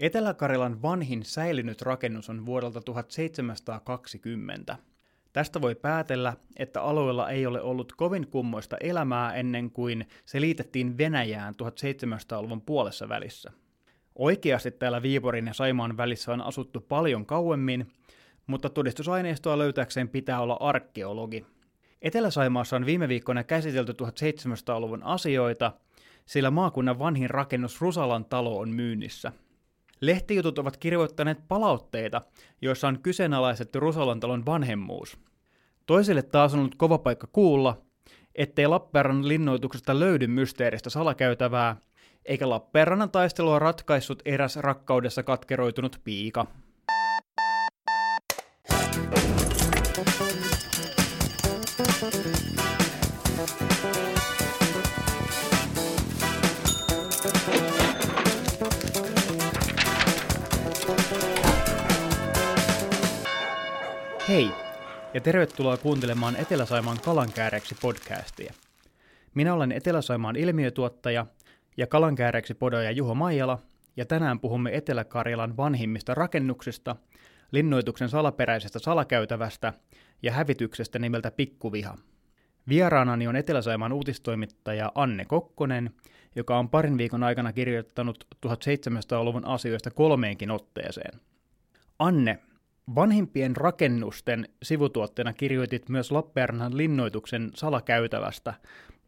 Etelä-Karjalan 0.00 0.82
vanhin 0.82 1.24
säilynyt 1.24 1.82
rakennus 1.82 2.30
on 2.30 2.46
vuodelta 2.46 2.80
1720. 2.80 4.76
Tästä 5.32 5.60
voi 5.60 5.74
päätellä, 5.74 6.36
että 6.56 6.82
alueella 6.82 7.30
ei 7.30 7.46
ole 7.46 7.60
ollut 7.62 7.92
kovin 7.92 8.26
kummoista 8.26 8.76
elämää 8.80 9.34
ennen 9.34 9.70
kuin 9.70 10.08
se 10.24 10.40
liitettiin 10.40 10.98
Venäjään 10.98 11.54
1700-luvun 11.54 12.60
puolessa 12.60 13.08
välissä. 13.08 13.52
Oikeasti 14.14 14.70
täällä 14.70 15.02
Viiporin 15.02 15.46
ja 15.46 15.54
Saimaan 15.54 15.96
välissä 15.96 16.32
on 16.32 16.40
asuttu 16.40 16.80
paljon 16.80 17.26
kauemmin, 17.26 17.86
mutta 18.46 18.70
todistusaineistoa 18.70 19.58
löytääkseen 19.58 20.08
pitää 20.08 20.40
olla 20.40 20.56
arkeologi. 20.60 21.46
Etelä-Saimaassa 22.02 22.76
on 22.76 22.86
viime 22.86 23.08
viikkoina 23.08 23.44
käsitelty 23.44 23.92
1700-luvun 23.92 25.02
asioita, 25.02 25.72
sillä 26.26 26.50
maakunnan 26.50 26.98
vanhin 26.98 27.30
rakennus 27.30 27.80
Rusalan 27.80 28.24
talo 28.24 28.58
on 28.58 28.68
myynnissä. 28.68 29.32
Lehtijutut 30.00 30.58
ovat 30.58 30.76
kirjoittaneet 30.76 31.38
palautteita, 31.48 32.22
joissa 32.62 32.88
on 32.88 32.98
kyseenalaistettu 33.02 33.80
Rusalan 33.80 34.20
talon 34.20 34.46
vanhemmuus. 34.46 35.18
Toisille 35.86 36.22
taas 36.22 36.54
on 36.54 36.60
ollut 36.60 36.74
kova 36.74 36.98
paikka 36.98 37.26
kuulla, 37.32 37.82
ettei 38.34 38.66
Lappeenrannan 38.66 39.28
linnoituksesta 39.28 40.00
löydy 40.00 40.26
mysteeristä 40.26 40.90
salakäytävää, 40.90 41.76
eikä 42.24 42.48
Lappeenrannan 42.48 43.10
taistelua 43.10 43.58
ratkaissut 43.58 44.22
eräs 44.24 44.56
rakkaudessa 44.56 45.22
katkeroitunut 45.22 46.00
piika. 46.04 46.46
Hei, 64.30 64.50
ja 65.14 65.20
tervetuloa 65.20 65.76
kuuntelemaan 65.76 66.36
Etelä-Saimaan 66.36 67.00
kalankääreksi 67.04 67.76
podcastia. 67.82 68.52
Minä 69.34 69.54
olen 69.54 69.72
Etelä-Saimaan 69.72 70.36
ilmiötuottaja 70.36 71.26
ja 71.76 71.86
kalankääreksi 71.86 72.54
podoja 72.54 72.90
Juho 72.90 73.14
Maijala, 73.14 73.58
ja 73.96 74.06
tänään 74.06 74.40
puhumme 74.40 74.76
Etelä-Karjalan 74.76 75.56
vanhimmista 75.56 76.14
rakennuksista, 76.14 76.96
linnoituksen 77.52 78.08
salaperäisestä 78.08 78.78
salakäytävästä 78.78 79.72
ja 80.22 80.32
hävityksestä 80.32 80.98
nimeltä 80.98 81.30
Pikkuviha. 81.30 81.96
Vieraanani 82.68 83.28
on 83.28 83.36
Etelä-Saimaan 83.36 83.92
uutistoimittaja 83.92 84.92
Anne 84.94 85.24
Kokkonen, 85.24 85.90
joka 86.36 86.58
on 86.58 86.68
parin 86.68 86.98
viikon 86.98 87.22
aikana 87.22 87.52
kirjoittanut 87.52 88.26
1700-luvun 88.46 89.46
asioista 89.46 89.90
kolmeenkin 89.90 90.50
otteeseen. 90.50 91.20
Anne, 91.98 92.38
Vanhimpien 92.94 93.56
rakennusten 93.56 94.48
sivutuotteena 94.62 95.32
kirjoitit 95.32 95.88
myös 95.88 96.12
Lappeenrannan 96.12 96.76
linnoituksen 96.76 97.50
salakäytävästä. 97.54 98.54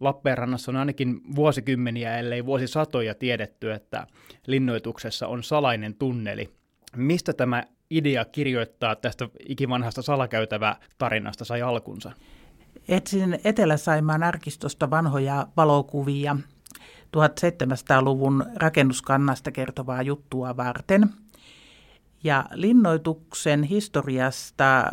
Lappeenrannassa 0.00 0.72
on 0.72 0.76
ainakin 0.76 1.20
vuosikymmeniä, 1.34 2.18
ellei 2.18 2.46
vuosisatoja 2.46 3.14
tiedetty, 3.14 3.72
että 3.72 4.06
linnoituksessa 4.46 5.26
on 5.26 5.42
salainen 5.42 5.94
tunneli. 5.94 6.50
Mistä 6.96 7.32
tämä 7.32 7.62
idea 7.90 8.24
kirjoittaa 8.24 8.96
tästä 8.96 9.28
ikivanhasta 9.48 10.02
salakäytävä 10.02 10.76
tarinasta 10.98 11.44
sai 11.44 11.62
alkunsa? 11.62 12.12
Etsin 12.88 13.38
Etelä-Saimaan 13.44 14.22
arkistosta 14.22 14.90
vanhoja 14.90 15.46
valokuvia 15.56 16.36
1700-luvun 17.16 18.46
rakennuskannasta 18.56 19.50
kertovaa 19.52 20.02
juttua 20.02 20.56
varten– 20.56 21.08
ja 22.24 22.44
linnoituksen 22.52 23.62
historiasta 23.62 24.90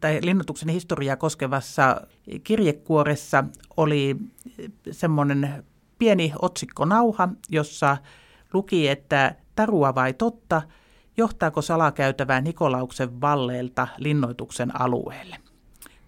tai 0.00 0.18
linnoituksen 0.22 0.68
historiaa 0.68 1.16
koskevassa 1.16 2.00
kirjekuoressa 2.44 3.44
oli 3.76 4.16
semmoinen 4.90 5.64
pieni 5.98 6.32
otsikkonauha, 6.42 7.28
jossa 7.50 7.96
luki, 8.52 8.88
että 8.88 9.34
tarua 9.56 9.94
vai 9.94 10.12
totta, 10.12 10.62
johtaako 11.16 11.62
salakäytävää 11.62 12.40
Nikolauksen 12.40 13.20
valleelta 13.20 13.88
linnoituksen 13.98 14.80
alueelle. 14.80 15.36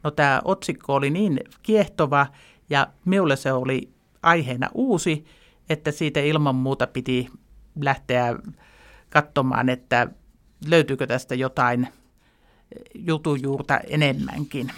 No 0.03 0.11
tämä 0.11 0.41
otsikko 0.45 0.95
oli 0.95 1.11
niin 1.11 1.41
kiehtova 1.63 2.27
ja 2.71 2.87
minulle 3.05 3.37
se 3.37 3.53
oli 3.53 3.91
aiheena 4.23 4.69
uusi, 4.75 5.25
että 5.69 5.91
siitä 5.91 6.21
ilman 6.21 6.55
muuta 6.55 6.87
piti 6.87 7.29
lähteä 7.81 8.37
katsomaan, 9.11 9.69
että 9.69 10.09
löytyykö 10.67 11.07
tästä 11.07 11.35
jotain 11.35 11.89
jutujuurta 12.95 13.79
enemmänkin. 13.79 14.73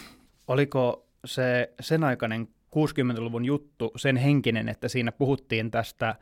Oliko 0.48 1.06
se 1.24 1.72
sen 1.80 2.04
aikainen 2.04 2.48
60-luvun 2.76 3.44
juttu 3.44 3.92
sen 3.96 4.16
henkinen, 4.16 4.68
että 4.68 4.88
siinä 4.88 5.12
puhuttiin 5.12 5.70
tästä 5.70 6.14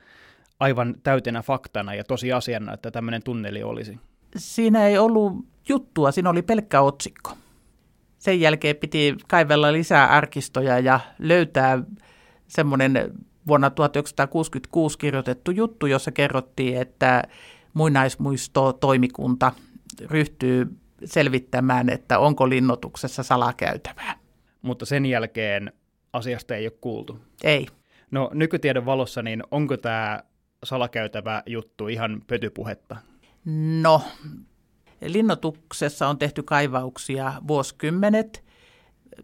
aivan 0.61 0.95
täytenä 1.03 1.43
faktana 1.43 1.95
ja 1.95 2.05
tosiasiana, 2.05 2.75
että 2.75 2.91
tämmöinen 2.91 3.23
tunneli 3.23 3.63
olisi? 3.63 3.99
Siinä 4.37 4.87
ei 4.87 4.99
ollut 4.99 5.33
juttua, 5.69 6.13
siinä 6.13 6.31
oli 6.31 6.43
pelkkä 6.43 6.81
otsikko. 6.81 7.31
Sen 8.19 8.41
jälkeen 8.41 8.77
piti 8.77 9.17
kaivella 9.29 9.73
lisää 9.73 10.07
arkistoja 10.07 10.79
ja 10.79 11.01
löytää 11.19 11.83
semmoinen 12.49 13.13
vuonna 13.47 13.71
1966 13.71 14.99
kirjoitettu 14.99 15.51
juttu, 15.51 15.87
jossa 15.87 16.13
kerrottiin, 16.13 16.77
että 16.81 17.23
muinaismuisto-toimikunta 17.77 19.53
ryhtyy 20.01 20.67
selvittämään, 21.05 21.89
että 21.89 22.19
onko 22.19 22.49
linnoituksessa 22.49 23.23
salakäytävää. 23.23 24.19
Mutta 24.63 24.87
sen 24.87 25.07
jälkeen 25.07 25.73
asiasta 26.13 26.55
ei 26.55 26.67
ole 26.67 26.79
kuultu. 26.81 27.19
Ei. 27.45 27.67
No 28.11 28.31
nykytiedon 28.35 28.87
valossa, 28.87 29.23
niin 29.23 29.43
onko 29.51 29.77
tämä 29.77 30.23
salakäytävä 30.65 31.43
juttu 31.47 31.89
ihan 31.89 32.23
pötypuhetta? 32.27 32.97
No, 33.83 34.03
linnoituksessa 35.03 36.09
on 36.09 36.19
tehty 36.19 36.43
kaivauksia 36.43 37.33
vuosikymmenet, 37.49 38.45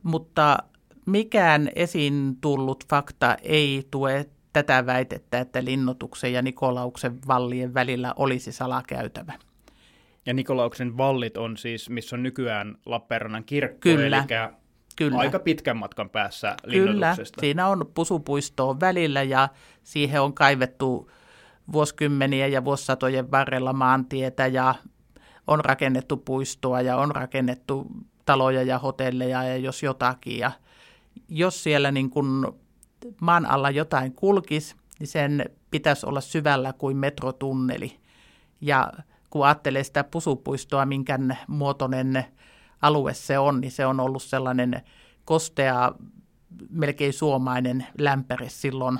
mutta 0.02 0.58
mikään 1.06 1.70
esiin 1.74 2.36
tullut 2.40 2.84
fakta 2.90 3.36
ei 3.42 3.86
tue 3.90 4.26
tätä 4.52 4.86
väitettä, 4.86 5.40
että 5.40 5.64
linnoituksen 5.64 6.32
ja 6.32 6.42
Nikolauksen 6.42 7.18
vallien 7.28 7.74
välillä 7.74 8.14
olisi 8.16 8.52
salakäytävä. 8.52 9.32
Ja 10.26 10.34
Nikolauksen 10.34 10.96
vallit 10.96 11.36
on 11.36 11.56
siis, 11.56 11.90
missä 11.90 12.16
on 12.16 12.22
nykyään 12.22 12.76
Lappeenrannan 12.86 13.44
kirkko, 13.44 13.78
Kyllä. 13.80 14.16
eli 14.16 14.26
Kyllä. 14.96 15.18
aika 15.18 15.38
pitkän 15.38 15.76
matkan 15.76 16.10
päässä 16.10 16.56
Kyllä, 16.70 17.16
siinä 17.40 17.68
on 17.68 17.90
pusupuistoa 17.94 18.80
välillä 18.80 19.22
ja 19.22 19.48
siihen 19.82 20.22
on 20.22 20.34
kaivettu 20.34 21.10
vuosikymmeniä 21.72 22.46
ja 22.46 22.64
vuosisatojen 22.64 23.30
varrella 23.30 23.72
maantietä 23.72 24.46
ja 24.46 24.74
on 25.46 25.64
rakennettu 25.64 26.16
puistoa 26.16 26.80
ja 26.80 26.96
on 26.96 27.10
rakennettu 27.10 27.86
taloja 28.24 28.62
ja 28.62 28.78
hotelleja 28.78 29.44
ja 29.44 29.56
jos 29.56 29.82
jotakin. 29.82 30.38
Ja 30.38 30.52
jos 31.28 31.62
siellä 31.62 31.90
niin 31.90 32.10
kuin 32.10 32.46
maan 33.20 33.46
alla 33.46 33.70
jotain 33.70 34.12
kulkisi, 34.12 34.76
niin 34.98 35.08
sen 35.08 35.44
pitäisi 35.70 36.06
olla 36.06 36.20
syvällä 36.20 36.72
kuin 36.72 36.96
metrotunneli. 36.96 38.00
Ja 38.60 38.92
kun 39.30 39.46
ajattelee 39.46 39.84
sitä 39.84 40.04
pusupuistoa, 40.04 40.86
minkä 40.86 41.18
muotoinen 41.48 42.24
alue 42.82 43.14
se 43.14 43.38
on, 43.38 43.60
niin 43.60 43.72
se 43.72 43.86
on 43.86 44.00
ollut 44.00 44.22
sellainen 44.22 44.82
kostea, 45.24 45.92
melkein 46.70 47.12
suomainen 47.12 47.86
lämpäre 47.98 48.48
silloin 48.48 48.98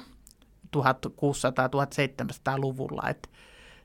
1600-1700-luvulla. 0.77 3.09
Et 3.09 3.31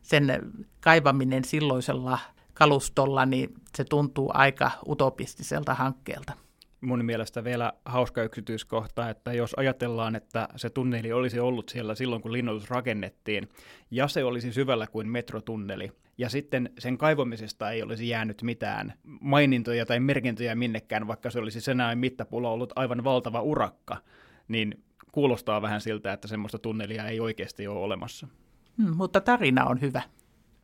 sen 0.01 0.51
kaivaminen 0.81 1.43
silloisella 1.43 2.19
kalustolla, 2.53 3.25
niin 3.25 3.53
se 3.75 3.83
tuntuu 3.83 4.31
aika 4.33 4.71
utopistiselta 4.87 5.73
hankkeelta 5.73 6.33
mun 6.81 7.05
mielestä 7.05 7.43
vielä 7.43 7.73
hauska 7.85 8.23
yksityiskohta, 8.23 9.09
että 9.09 9.33
jos 9.33 9.53
ajatellaan, 9.57 10.15
että 10.15 10.47
se 10.55 10.69
tunneli 10.69 11.13
olisi 11.13 11.39
ollut 11.39 11.69
siellä 11.69 11.95
silloin, 11.95 12.21
kun 12.21 12.33
linnoitus 12.33 12.69
rakennettiin, 12.69 13.49
ja 13.91 14.07
se 14.07 14.23
olisi 14.23 14.53
syvällä 14.53 14.87
kuin 14.87 15.09
metrotunneli, 15.09 15.91
ja 16.17 16.29
sitten 16.29 16.69
sen 16.79 16.97
kaivamisesta 16.97 17.71
ei 17.71 17.83
olisi 17.83 18.09
jäänyt 18.09 18.41
mitään 18.41 18.93
mainintoja 19.03 19.85
tai 19.85 19.99
merkintöjä 19.99 20.55
minnekään, 20.55 21.07
vaikka 21.07 21.29
se 21.31 21.39
olisi 21.39 21.61
sen 21.61 21.81
ajan 21.81 21.97
mittapulla 21.97 22.49
ollut 22.49 22.73
aivan 22.75 23.03
valtava 23.03 23.41
urakka, 23.41 23.97
niin 24.47 24.83
kuulostaa 25.11 25.61
vähän 25.61 25.81
siltä, 25.81 26.13
että 26.13 26.27
semmoista 26.27 26.59
tunnelia 26.59 27.07
ei 27.07 27.19
oikeasti 27.19 27.67
ole 27.67 27.79
olemassa. 27.79 28.27
Hmm, 28.77 28.95
mutta 28.95 29.21
tarina 29.21 29.65
on 29.65 29.81
hyvä. 29.81 30.01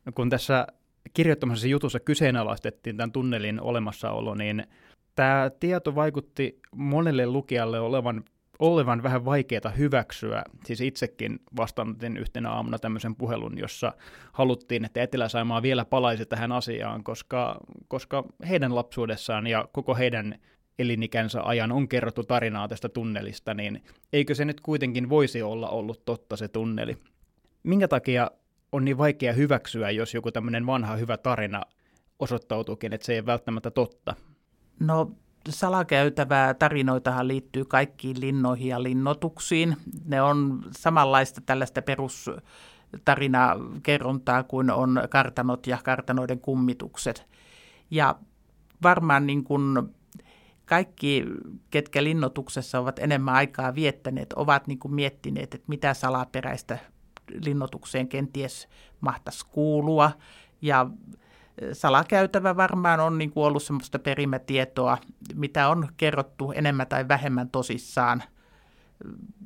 No, 0.06 0.12
kun 0.12 0.30
tässä 0.30 0.68
kirjoittamassa 1.14 1.68
jutussa 1.68 2.00
kyseenalaistettiin 2.00 2.98
tämän 2.98 3.12
tunnelin 3.12 3.62
olemassaolo, 3.62 4.36
niin 4.36 4.68
tämä 5.16 5.52
tieto 5.60 5.96
vaikutti 5.96 6.60
monelle 6.76 7.26
lukijalle 7.26 7.80
olevan 7.80 8.24
olevan 8.60 9.04
vähän 9.04 9.26
vaikeaa 9.26 9.70
hyväksyä. 9.78 10.44
Siis 10.66 10.82
itsekin 10.82 11.40
vastaanotin 11.58 12.18
yhtenä 12.18 12.50
aamuna 12.50 12.80
tämmöisen 12.80 13.16
puhelun, 13.16 13.58
jossa 13.58 13.94
haluttiin, 14.34 14.86
että 14.86 15.02
Etelä-Saimaa 15.04 15.62
vielä 15.62 15.86
palaisi 15.86 16.26
tähän 16.26 16.52
asiaan, 16.52 17.04
koska, 17.04 17.60
koska 17.88 18.24
heidän 18.50 18.76
lapsuudessaan 18.76 19.48
ja 19.48 19.68
koko 19.72 19.96
heidän 19.96 20.36
elinikänsä 20.80 21.44
ajan 21.44 21.72
on 21.72 21.88
kerrottu 21.88 22.24
tarinaa 22.24 22.68
tästä 22.68 22.90
tunnelista, 22.90 23.54
niin 23.54 23.84
eikö 24.14 24.36
se 24.36 24.46
nyt 24.46 24.62
kuitenkin 24.62 25.10
voisi 25.10 25.42
olla 25.42 25.70
ollut 25.70 26.06
totta 26.06 26.36
se 26.38 26.48
tunneli? 26.48 26.98
Minkä 27.64 27.88
takia 27.88 28.32
on 28.72 28.86
niin 28.86 28.98
vaikea 28.98 29.34
hyväksyä, 29.34 29.92
jos 29.92 30.14
joku 30.14 30.32
tämmöinen 30.32 30.66
vanha 30.66 30.96
hyvä 30.96 31.18
tarina 31.18 31.62
osoittautuukin, 32.20 32.94
että 32.94 33.06
se 33.06 33.14
ei 33.14 33.26
välttämättä 33.26 33.72
totta? 33.72 34.16
No 34.84 35.12
salakäytävää 35.50 36.54
tarinoitahan 36.54 37.28
liittyy 37.28 37.66
kaikkiin 37.66 38.22
linnoihin 38.22 38.68
ja 38.68 38.84
linnotuksiin. 38.84 39.78
Ne 40.06 40.22
on 40.22 40.64
samanlaista 40.78 41.42
tällaista 41.42 41.82
perustarinakerrontaa 41.82 44.44
kuin 44.44 44.72
on 44.72 45.02
kartanot 45.10 45.68
ja 45.68 45.78
kartanoiden 45.84 46.40
kummitukset. 46.40 47.28
Ja 47.92 48.16
varmaan 48.84 49.28
niin 49.28 49.44
kuin 49.44 49.90
kaikki, 50.66 51.26
ketkä 51.70 52.04
linnotuksessa 52.04 52.80
ovat 52.80 53.00
enemmän 53.00 53.36
aikaa 53.36 53.76
viettäneet, 53.76 54.34
ovat 54.34 54.68
niin 54.68 54.80
kuin 54.80 54.94
miettineet, 54.94 55.54
että 55.54 55.66
mitä 55.68 55.94
salaperäistä 55.94 56.78
linnotukseen 57.46 58.08
kenties 58.08 58.68
mahtaisi 59.02 59.46
kuulua. 59.46 60.12
Ja 60.62 60.88
salakäytävä 61.74 62.56
varmaan 62.56 63.00
on 63.00 63.18
niin 63.18 63.32
kuin 63.32 63.46
ollut 63.46 63.64
semmoista 63.64 64.00
perimätietoa, 64.00 64.98
mitä 65.36 65.70
on 65.70 65.88
kerrottu 65.98 66.52
enemmän 66.52 66.88
tai 66.88 67.08
vähemmän 67.08 67.50
tosissaan 67.50 68.24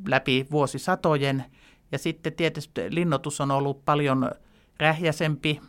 läpi 0.08 0.48
vuosisatojen. 0.52 1.46
Ja 1.92 1.98
sitten 1.98 2.34
tietysti 2.34 2.82
linnoitus 2.90 3.42
on 3.42 3.52
ollut 3.52 3.86
paljon 3.86 4.32
rähjäsempi 4.80 5.62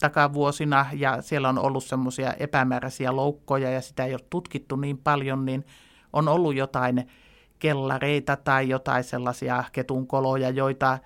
takavuosina 0.00 0.86
ja 0.92 1.22
siellä 1.22 1.48
on 1.48 1.58
ollut 1.58 1.84
semmoisia 1.84 2.32
epämääräisiä 2.32 3.16
loukkoja 3.16 3.70
ja 3.70 3.80
sitä 3.80 4.04
ei 4.04 4.14
ole 4.14 4.20
tutkittu 4.30 4.76
niin 4.76 4.98
paljon, 4.98 5.44
niin 5.44 5.64
on 6.12 6.28
ollut 6.28 6.54
jotain 6.54 7.06
kellareita 7.58 8.36
tai 8.36 8.68
jotain 8.68 9.04
sellaisia 9.04 9.64
ketunkoloja, 9.72 10.50
joita, 10.50 10.98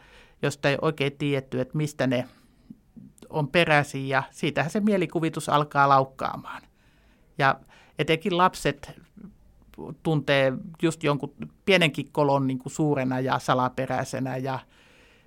josta 0.42 0.68
ei 0.68 0.78
oikein 0.82 1.18
tiedetty, 1.18 1.60
että 1.60 1.76
mistä 1.76 2.06
ne 2.06 2.28
on 3.30 3.48
peräisin 3.48 4.08
ja 4.08 4.22
siitähän 4.30 4.70
se 4.70 4.80
mielikuvitus 4.80 5.48
alkaa 5.48 5.88
laukkaamaan. 5.88 6.62
Ja 7.38 7.60
etenkin 7.98 8.36
lapset 8.36 9.00
tuntee 10.02 10.52
just 10.82 11.04
jonkun 11.04 11.34
pienenkin 11.64 12.12
kolon 12.12 12.46
niin 12.46 12.58
kuin 12.58 12.72
suurena 12.72 13.20
ja 13.20 13.38
salaperäisenä 13.38 14.36
ja 14.36 14.58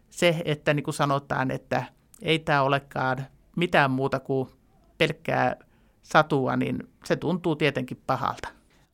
se, 0.09 0.41
että 0.45 0.73
niin 0.73 0.83
kuin 0.83 0.93
sanotaan, 0.93 1.51
että 1.51 1.83
ei 2.21 2.39
tämä 2.39 2.61
olekaan 2.61 3.25
mitään 3.55 3.91
muuta 3.91 4.19
kuin 4.19 4.49
pelkkää 4.97 5.55
satua, 6.03 6.55
niin 6.55 6.87
se 7.05 7.15
tuntuu 7.15 7.55
tietenkin 7.55 8.01
pahalta. 8.07 8.49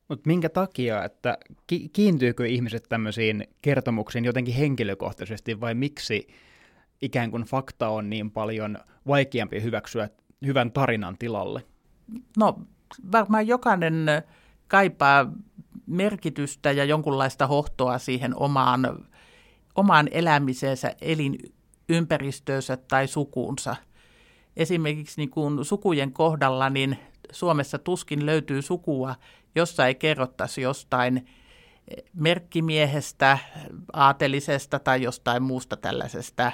Mutta 0.08 0.26
minkä 0.26 0.48
takia, 0.48 1.04
että 1.04 1.38
ki- 1.66 1.88
kiintyykö 1.88 2.46
ihmiset 2.46 2.84
tämmöisiin 2.88 3.44
kertomuksiin 3.62 4.24
jotenkin 4.24 4.54
henkilökohtaisesti 4.54 5.60
vai 5.60 5.74
miksi 5.74 6.28
ikään 7.02 7.30
kuin 7.30 7.42
fakta 7.42 7.88
on 7.88 8.10
niin 8.10 8.30
paljon 8.30 8.78
vaikeampi 9.06 9.62
hyväksyä 9.62 10.08
hyvän 10.46 10.72
tarinan 10.72 11.18
tilalle? 11.18 11.62
No 12.36 12.58
varmaan 13.12 13.46
jokainen 13.46 14.06
kaipaa 14.68 15.32
merkitystä 15.86 16.72
ja 16.72 16.84
jonkunlaista 16.84 17.46
hohtoa 17.46 17.98
siihen 17.98 18.32
omaan, 18.36 19.06
omaan 19.74 20.08
elämiseensä, 20.10 20.94
elinympäristöönsä 21.00 22.76
tai 22.76 23.06
sukuunsa. 23.06 23.76
Esimerkiksi 24.56 25.20
niin 25.20 25.30
kuin 25.30 25.64
sukujen 25.64 26.12
kohdalla, 26.12 26.70
niin 26.70 26.98
Suomessa 27.32 27.78
tuskin 27.78 28.26
löytyy 28.26 28.62
sukua, 28.62 29.14
jossa 29.54 29.86
ei 29.86 29.94
kerrottaisi 29.94 30.60
jostain 30.60 31.26
merkkimiehestä, 32.14 33.38
aatelisesta 33.92 34.78
tai 34.78 35.02
jostain 35.02 35.42
muusta 35.42 35.76
tällaisesta 35.76 36.52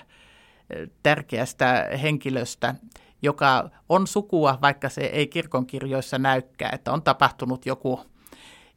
tärkeästä 1.02 1.88
henkilöstä, 2.02 2.74
joka 3.22 3.70
on 3.88 4.06
sukua, 4.06 4.58
vaikka 4.62 4.88
se 4.88 5.00
ei 5.00 5.26
kirkonkirjoissa 5.26 6.18
näykään, 6.18 6.74
että 6.74 6.92
on 6.92 7.02
tapahtunut 7.02 7.66
joku, 7.66 8.00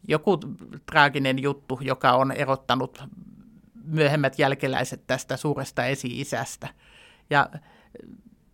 joku 0.07 0.39
traaginen 0.85 1.41
juttu, 1.41 1.79
joka 1.81 2.11
on 2.11 2.31
erottanut 2.31 3.03
myöhemmät 3.83 4.39
jälkeläiset 4.39 5.07
tästä 5.07 5.37
suuresta 5.37 5.85
esi-isästä. 5.85 6.67
Ja 7.29 7.49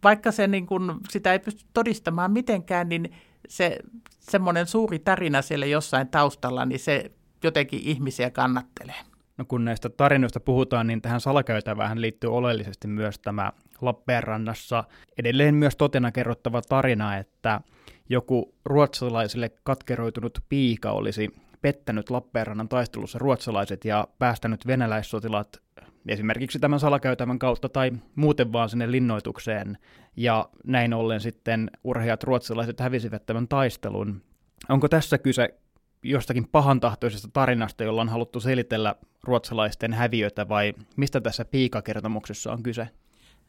vaikka 0.04 0.32
se 0.32 0.48
niin 0.48 0.66
kun, 0.68 1.02
sitä 1.10 1.34
ei 1.34 1.40
pysty 1.40 1.66
todistamaan 1.74 2.32
mitenkään, 2.32 2.90
niin 2.90 3.16
se 3.48 3.78
semmoinen 4.20 4.68
suuri 4.68 5.00
tarina 5.00 5.42
siellä 5.42 5.66
jossain 5.66 6.08
taustalla, 6.08 6.66
niin 6.66 6.80
se 6.80 7.12
jotenkin 7.44 7.80
ihmisiä 7.84 8.30
kannattelee. 8.30 9.11
No 9.42 9.46
kun 9.48 9.66
näistä 9.66 9.90
tarinoista 9.90 10.40
puhutaan, 10.40 10.88
niin 10.88 11.02
tähän 11.02 11.22
salakäytävään 11.22 12.02
liittyy 12.02 12.36
oleellisesti 12.36 12.88
myös 12.88 13.20
tämä 13.20 13.52
Lappeenrannassa 13.82 14.84
edelleen 15.18 15.56
myös 15.56 15.76
totena 15.76 16.12
kerrottava 16.12 16.62
tarina, 16.62 17.18
että 17.18 17.62
joku 18.10 18.56
ruotsalaisille 18.66 19.52
katkeroitunut 19.64 20.40
piika 20.50 20.92
olisi 20.92 21.30
pettänyt 21.62 22.10
Lappeenrannan 22.10 22.70
taistelussa 22.70 23.20
ruotsalaiset 23.20 23.86
ja 23.86 24.08
päästänyt 24.20 24.68
venäläissotilaat 24.68 25.62
esimerkiksi 26.08 26.60
tämän 26.60 26.80
salakäytävän 26.80 27.40
kautta 27.40 27.70
tai 27.70 27.92
muuten 28.16 28.54
vaan 28.54 28.70
sinne 28.70 28.92
linnoitukseen. 28.92 29.78
Ja 30.16 30.50
näin 30.64 30.94
ollen 30.94 31.22
sitten 31.22 31.72
urheat 31.84 32.24
ruotsalaiset 32.24 32.80
hävisivät 32.80 33.26
tämän 33.26 33.48
taistelun. 33.48 34.22
Onko 34.70 34.90
tässä 34.90 35.18
kyse 35.18 35.61
jostakin 36.04 36.48
pahantahtoisesta 36.48 37.28
tarinasta, 37.34 37.84
jolla 37.84 38.02
on 38.02 38.10
haluttu 38.10 38.40
selitellä 38.40 38.96
ruotsalaisten 39.24 39.94
häviötä 39.94 40.50
vai 40.50 40.74
mistä 40.96 41.22
tässä 41.22 41.46
piikakertomuksessa 41.46 42.52
on 42.52 42.64
kyse? 42.64 42.90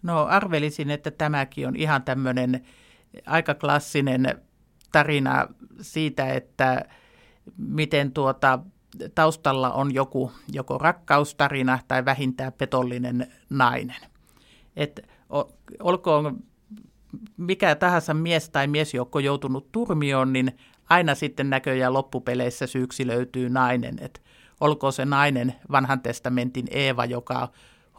No 0.02 0.24
arvelisin, 0.24 0.90
että 0.90 1.10
tämäkin 1.10 1.68
on 1.68 1.76
ihan 1.76 2.02
tämmöinen 2.02 2.62
aika 3.26 3.54
klassinen 3.54 4.42
tarina 4.92 5.48
siitä, 5.80 6.32
että 6.32 6.84
miten 7.56 8.12
tuota, 8.12 8.58
taustalla 9.14 9.70
on 9.70 9.94
joku 9.94 10.32
joko 10.52 10.78
rakkaustarina 10.78 11.78
tai 11.88 12.04
vähintään 12.04 12.52
petollinen 12.52 13.32
nainen. 13.50 14.00
Et 14.76 15.08
olkoon 15.80 16.42
mikä 17.36 17.74
tahansa 17.74 18.14
mies 18.14 18.50
tai 18.50 18.66
miesjoukko 18.66 19.18
joutunut 19.18 19.72
turmioon, 19.72 20.32
niin 20.32 20.56
aina 20.88 21.14
sitten 21.14 21.50
näköjään 21.50 21.92
loppupeleissä 21.92 22.66
syyksi 22.66 23.06
löytyy 23.06 23.48
nainen. 23.48 23.98
Et 24.00 24.22
olkoon 24.60 24.92
se 24.92 25.04
nainen 25.04 25.54
vanhan 25.70 26.00
testamentin 26.00 26.66
Eeva, 26.70 27.04
joka 27.04 27.48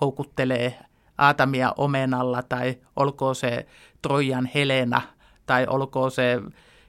houkuttelee 0.01 0.79
Aatamia 1.17 1.73
omenalla, 1.77 2.43
tai 2.43 2.77
olkoon 2.95 3.35
se 3.35 3.65
Trojan 4.01 4.49
Helena, 4.55 5.01
tai 5.45 5.67
olkoon 5.67 6.11
se 6.11 6.41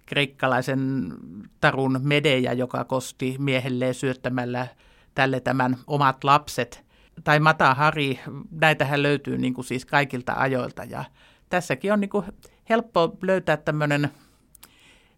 kreikkalaisen 0.06 1.12
tarun 1.60 2.00
Medeja, 2.02 2.52
joka 2.52 2.84
kosti 2.84 3.36
miehelleen 3.38 3.94
syöttämällä 3.94 4.66
tälle 5.14 5.40
tämän 5.40 5.76
omat 5.86 6.24
lapset. 6.24 6.84
Tai 7.24 7.40
Mata 7.40 7.74
Hari, 7.74 8.20
näitähän 8.50 9.02
löytyy 9.02 9.38
niin 9.38 9.54
kuin 9.54 9.64
siis 9.64 9.86
kaikilta 9.86 10.32
ajoilta. 10.36 10.84
Ja 10.84 11.04
tässäkin 11.48 11.92
on 11.92 12.00
niin 12.00 12.10
kuin 12.10 12.26
helppo 12.68 13.16
löytää 13.22 13.56
tämmöinen 13.56 14.10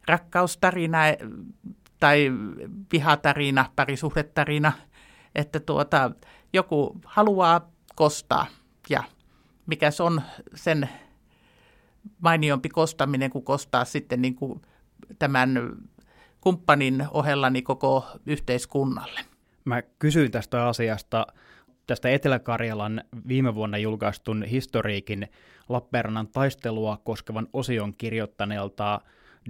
rakkaustarina 0.09 0.99
tai 2.01 2.33
vihatarina, 2.93 3.71
parisuhdetarina, 3.77 4.73
että 5.35 5.61
tuota, 5.61 6.11
joku 6.53 7.01
haluaa 7.05 7.71
kostaa 7.95 8.47
ja 8.91 9.03
mikä 9.67 9.91
se 9.91 10.03
on 10.03 10.23
sen 10.55 10.89
mainiompi 12.21 12.69
kostaminen 12.69 13.31
kuin 13.31 13.45
kostaa 13.45 13.85
sitten 13.85 14.23
niin 14.23 14.35
kuin 14.35 14.63
tämän 15.19 15.77
kumppanin 16.41 17.07
ohella 17.11 17.51
niin 17.51 17.65
koko 17.65 18.07
yhteiskunnalle. 18.27 19.21
Mä 19.65 19.83
kysyin 19.83 20.31
tästä 20.31 20.67
asiasta 20.67 21.27
tästä 21.87 22.09
Etelä-Karjalan 22.09 23.05
viime 23.29 23.55
vuonna 23.55 23.79
julkaistun 23.79 24.43
historiikin 24.43 25.29
Lappeenrannan 25.69 26.29
taistelua 26.29 26.99
koskevan 27.05 27.49
osion 27.53 27.95
kirjoittaneelta 27.95 29.01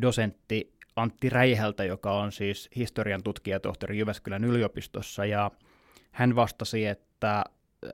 dosentti 0.03 0.77
Antti 0.97 1.29
Räihältä, 1.31 1.85
joka 1.85 2.13
on 2.13 2.33
siis 2.33 2.71
historian 2.77 3.23
tutkijatohtori 3.23 3.99
Jyväskylän 3.99 4.45
yliopistossa, 4.45 5.25
ja 5.25 5.51
hän 6.13 6.37
vastasi, 6.37 6.87
että 6.87 7.45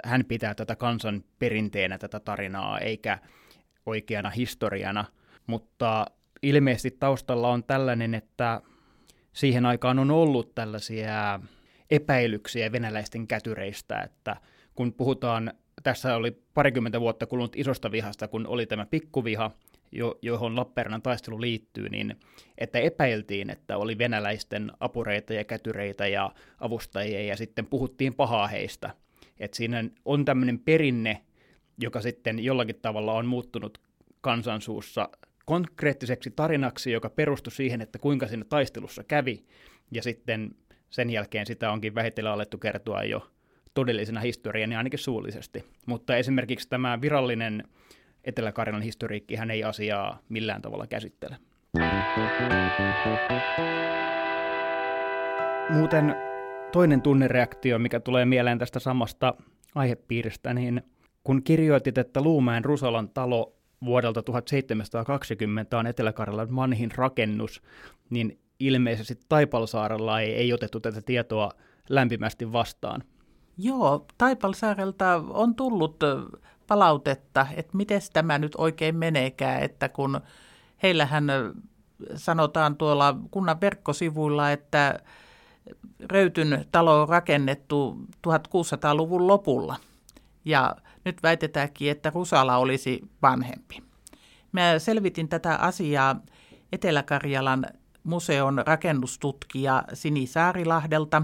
hän 0.04 0.24
pitää 0.24 0.54
tätä 0.54 0.76
kansan 0.76 1.24
perinteenä 1.38 1.98
tätä 1.98 2.20
tarinaa, 2.20 2.78
eikä 2.78 3.18
oikeana 3.86 4.30
historiana, 4.30 5.04
mutta 5.46 6.06
ilmeisesti 6.42 6.90
taustalla 6.90 7.48
on 7.48 7.64
tällainen, 7.64 8.14
että 8.14 8.60
siihen 9.32 9.66
aikaan 9.66 9.98
on 9.98 10.10
ollut 10.10 10.54
tällaisia 10.54 11.40
epäilyksiä 11.90 12.72
venäläisten 12.72 13.26
kätyreistä, 13.26 14.00
että 14.00 14.36
kun 14.74 14.92
puhutaan, 14.92 15.52
tässä 15.82 16.16
oli 16.16 16.42
parikymmentä 16.54 17.00
vuotta 17.00 17.26
kulunut 17.26 17.56
isosta 17.56 17.92
vihasta, 17.92 18.28
kun 18.28 18.46
oli 18.46 18.66
tämä 18.66 18.86
pikkuviha, 18.86 19.50
jo, 19.92 20.18
johon 20.22 20.56
Lappeenrannan 20.56 21.02
taistelu 21.02 21.40
liittyy, 21.40 21.88
niin 21.88 22.16
että 22.58 22.78
epäiltiin, 22.78 23.50
että 23.50 23.76
oli 23.76 23.98
venäläisten 23.98 24.72
apureita 24.80 25.34
ja 25.34 25.44
kätyreitä 25.44 26.06
ja 26.06 26.32
avustajia, 26.60 27.22
ja 27.22 27.36
sitten 27.36 27.66
puhuttiin 27.66 28.14
pahaa 28.14 28.46
heistä. 28.46 28.90
Että 29.40 29.56
siinä 29.56 29.84
on 30.04 30.24
tämmöinen 30.24 30.58
perinne, 30.58 31.22
joka 31.78 32.00
sitten 32.00 32.38
jollakin 32.38 32.78
tavalla 32.82 33.12
on 33.12 33.26
muuttunut 33.26 33.78
kansansuussa 34.20 35.08
konkreettiseksi 35.44 36.30
tarinaksi, 36.30 36.92
joka 36.92 37.10
perustui 37.10 37.52
siihen, 37.52 37.80
että 37.80 37.98
kuinka 37.98 38.28
siinä 38.28 38.44
taistelussa 38.44 39.04
kävi, 39.04 39.44
ja 39.90 40.02
sitten 40.02 40.54
sen 40.90 41.10
jälkeen 41.10 41.46
sitä 41.46 41.70
onkin 41.70 41.94
vähitellen 41.94 42.32
alettu 42.32 42.58
kertoa 42.58 43.04
jo 43.04 43.30
todellisena 43.74 44.20
historiana, 44.20 44.78
ainakin 44.78 44.98
suullisesti. 44.98 45.64
Mutta 45.86 46.16
esimerkiksi 46.16 46.68
tämä 46.68 47.00
virallinen 47.00 47.64
Etelä-Karjalan 48.24 48.82
historiikki 48.82 49.36
hän 49.36 49.50
ei 49.50 49.64
asiaa 49.64 50.18
millään 50.28 50.62
tavalla 50.62 50.86
käsittele. 50.86 51.36
Muuten 55.70 56.14
toinen 56.72 57.02
tunnereaktio, 57.02 57.78
mikä 57.78 58.00
tulee 58.00 58.24
mieleen 58.24 58.58
tästä 58.58 58.78
samasta 58.78 59.34
aihepiiristä, 59.74 60.54
niin 60.54 60.82
kun 61.24 61.42
kirjoitit, 61.42 61.98
että 61.98 62.22
Luumäen 62.22 62.64
Rusalan 62.64 63.08
talo 63.08 63.56
vuodelta 63.84 64.22
1720 64.22 65.78
on 65.78 65.86
Etelä-Karjalan 65.86 66.56
vanhin 66.56 66.90
rakennus, 66.96 67.62
niin 68.10 68.38
ilmeisesti 68.60 69.18
Taipalsaarella 69.28 70.20
ei, 70.20 70.34
ei 70.34 70.52
otettu 70.52 70.80
tätä 70.80 71.02
tietoa 71.02 71.50
lämpimästi 71.88 72.52
vastaan. 72.52 73.02
Joo, 73.58 74.06
Taipalsaarelta 74.18 75.22
on 75.28 75.54
tullut 75.54 75.96
palautetta, 76.66 77.46
että 77.56 77.76
miten 77.76 78.00
tämä 78.12 78.38
nyt 78.38 78.52
oikein 78.58 78.96
meneekään, 78.96 79.62
että 79.62 79.88
kun 79.88 80.20
heillähän 80.82 81.24
sanotaan 82.14 82.76
tuolla 82.76 83.16
kunnan 83.30 83.60
verkkosivuilla, 83.60 84.50
että 84.50 85.00
Röytyn 86.10 86.64
talo 86.72 87.02
on 87.02 87.08
rakennettu 87.08 87.96
1600-luvun 88.28 89.26
lopulla. 89.26 89.76
Ja 90.44 90.76
nyt 91.04 91.22
väitetäänkin, 91.22 91.90
että 91.90 92.12
Rusala 92.14 92.56
olisi 92.56 93.00
vanhempi. 93.22 93.82
Mä 94.52 94.78
selvitin 94.78 95.28
tätä 95.28 95.56
asiaa 95.56 96.16
Etelä-Karjalan 96.72 97.66
museon 98.04 98.62
rakennustutkija 98.66 99.84
Sini 99.92 100.26
Saarilahdelta, 100.26 101.22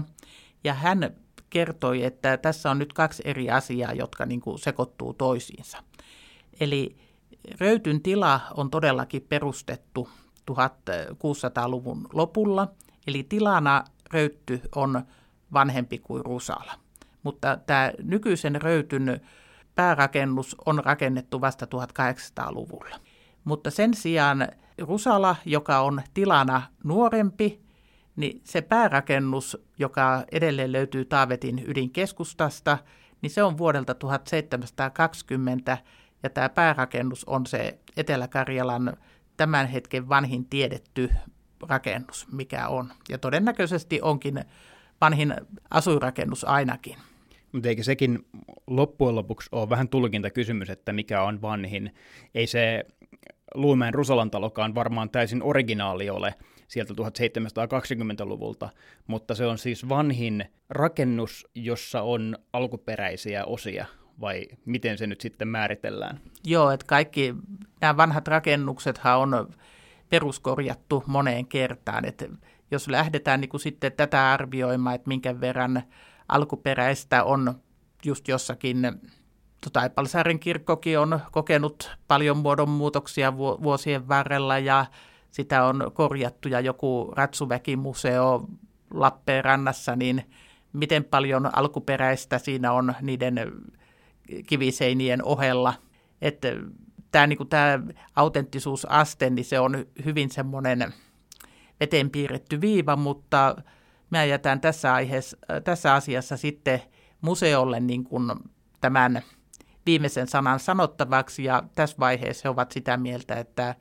ja 0.63 0.73
hän 0.73 1.15
kertoi, 1.49 2.03
että 2.03 2.37
tässä 2.37 2.71
on 2.71 2.79
nyt 2.79 2.93
kaksi 2.93 3.23
eri 3.25 3.49
asiaa, 3.49 3.93
jotka 3.93 4.25
niin 4.25 4.41
kuin 4.41 4.59
sekoittuu 4.59 5.13
toisiinsa. 5.13 5.83
Eli 6.59 6.95
Röytyn 7.59 8.01
tila 8.01 8.41
on 8.57 8.69
todellakin 8.69 9.25
perustettu 9.29 10.09
1600-luvun 10.51 12.07
lopulla, 12.13 12.67
eli 13.07 13.23
tilana 13.23 13.83
Röytty 14.13 14.61
on 14.75 15.01
vanhempi 15.53 15.97
kuin 15.97 16.25
Rusala. 16.25 16.73
Mutta 17.23 17.57
tämä 17.65 17.91
nykyisen 18.03 18.61
Röytyn 18.61 19.21
päärakennus 19.75 20.55
on 20.65 20.81
rakennettu 20.85 21.41
vasta 21.41 21.65
1800-luvulla. 21.65 22.95
Mutta 23.43 23.71
sen 23.71 23.93
sijaan 23.93 24.47
Rusala, 24.77 25.35
joka 25.45 25.79
on 25.79 26.01
tilana 26.13 26.61
nuorempi, 26.83 27.61
niin 28.15 28.41
se 28.43 28.61
päärakennus, 28.61 29.57
joka 29.79 30.23
edelleen 30.31 30.71
löytyy 30.71 31.05
Taavetin 31.05 31.63
ydinkeskustasta, 31.67 32.77
niin 33.21 33.29
se 33.29 33.43
on 33.43 33.57
vuodelta 33.57 33.93
1720 33.93 35.77
ja 36.23 36.29
tämä 36.29 36.49
päärakennus 36.49 37.25
on 37.25 37.45
se 37.45 37.79
Etelä-Karjalan 37.97 38.97
tämän 39.37 39.67
hetken 39.67 40.09
vanhin 40.09 40.45
tiedetty 40.45 41.09
rakennus, 41.67 42.27
mikä 42.31 42.67
on. 42.67 42.91
Ja 43.09 43.17
todennäköisesti 43.17 44.01
onkin 44.01 44.45
vanhin 45.01 45.33
asuinrakennus 45.71 46.43
ainakin. 46.43 46.95
Mutta 47.51 47.69
eikö 47.69 47.83
sekin 47.83 48.25
loppujen 48.67 49.15
lopuksi 49.15 49.49
ole 49.51 49.69
vähän 49.69 49.89
tulkintakysymys, 49.89 50.69
että 50.69 50.93
mikä 50.93 51.23
on 51.23 51.41
vanhin? 51.41 51.95
Ei 52.35 52.47
se 52.47 52.85
Luumäen 53.55 53.93
Rusalan 53.93 54.31
talokaan 54.31 54.75
varmaan 54.75 55.09
täysin 55.09 55.43
originaali 55.43 56.09
ole 56.09 56.35
sieltä 56.69 56.93
1720-luvulta, 56.93 58.69
mutta 59.07 59.35
se 59.35 59.45
on 59.45 59.57
siis 59.57 59.89
vanhin 59.89 60.45
rakennus, 60.69 61.47
jossa 61.55 62.01
on 62.01 62.37
alkuperäisiä 62.53 63.45
osia, 63.45 63.85
vai 64.21 64.45
miten 64.65 64.97
se 64.97 65.07
nyt 65.07 65.21
sitten 65.21 65.47
määritellään? 65.47 66.19
Joo, 66.43 66.71
että 66.71 66.85
kaikki 66.85 67.35
nämä 67.81 67.97
vanhat 67.97 68.27
rakennuksethan 68.27 69.19
on 69.19 69.49
peruskorjattu 70.09 71.03
moneen 71.07 71.47
kertaan, 71.47 72.05
että 72.05 72.25
jos 72.71 72.87
lähdetään 72.87 73.41
niin 73.41 73.49
kuin 73.49 73.61
sitten 73.61 73.91
tätä 73.91 74.31
arvioimaan, 74.31 74.95
että 74.95 75.07
minkä 75.07 75.41
verran 75.41 75.83
alkuperäistä 76.27 77.23
on 77.23 77.53
just 78.05 78.27
jossakin 78.27 78.77
Taipalsaaren 79.73 80.39
kirkkokin 80.39 80.99
on 80.99 81.19
kokenut 81.31 81.91
paljon 82.07 82.37
muodonmuutoksia 82.37 83.37
vuosien 83.37 84.07
varrella 84.07 84.59
ja 84.59 84.85
sitä 85.31 85.63
on 85.63 85.91
korjattu 85.93 86.47
ja 86.47 86.59
joku 86.59 87.13
Ratsuväkimuseo 87.15 88.47
Lappeenrannassa, 88.93 89.95
niin 89.95 90.23
miten 90.73 91.03
paljon 91.03 91.57
alkuperäistä 91.57 92.37
siinä 92.37 92.71
on 92.71 92.95
niiden 93.01 93.35
kiviseinien 94.47 95.23
ohella. 95.23 95.73
Että 96.21 96.47
tämä, 97.11 97.27
niin 97.27 97.37
kuin 97.37 97.49
tämä 97.49 97.79
autenttisuusaste, 98.15 99.29
niin 99.29 99.45
se 99.45 99.59
on 99.59 99.85
hyvin 100.05 100.31
semmoinen 100.31 100.93
veteen 101.79 102.09
piirretty 102.09 102.61
viiva, 102.61 102.95
mutta 102.95 103.55
mä 104.09 104.23
jätän 104.23 104.61
tässä, 104.61 104.93
aiheessa, 104.93 105.37
tässä 105.63 105.93
asiassa 105.93 106.37
sitten 106.37 106.81
museolle 107.21 107.79
niin 107.79 108.03
kuin 108.03 108.31
tämän 108.81 109.21
viimeisen 109.85 110.27
sanan 110.27 110.59
sanottavaksi, 110.59 111.43
ja 111.43 111.63
tässä 111.75 111.97
vaiheessa 111.99 112.41
he 112.45 112.49
ovat 112.49 112.71
sitä 112.71 112.97
mieltä, 112.97 113.35
että 113.35 113.75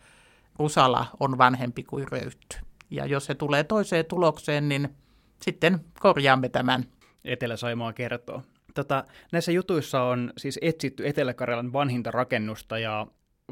Rusala 0.59 1.07
on 1.21 1.39
vanhempi 1.39 1.83
kuin 1.83 2.09
Röytty. 2.09 2.57
Ja 2.91 3.07
jos 3.07 3.25
se 3.25 3.35
tulee 3.35 3.65
toiseen 3.65 4.07
tulokseen, 4.07 4.69
niin 4.69 4.89
sitten 5.43 5.81
korjaamme 6.01 6.49
tämän. 6.49 6.85
Etelä-Saimaa 7.25 7.93
kertoo. 7.93 8.43
Tota, 8.75 9.05
näissä 9.33 9.53
jutuissa 9.53 10.03
on 10.03 10.33
siis 10.39 10.59
etsitty 10.63 11.09
Etelä-Karjalan 11.09 11.73
vanhinta 11.73 12.11
rakennusta 12.11 12.79
ja 12.79 13.07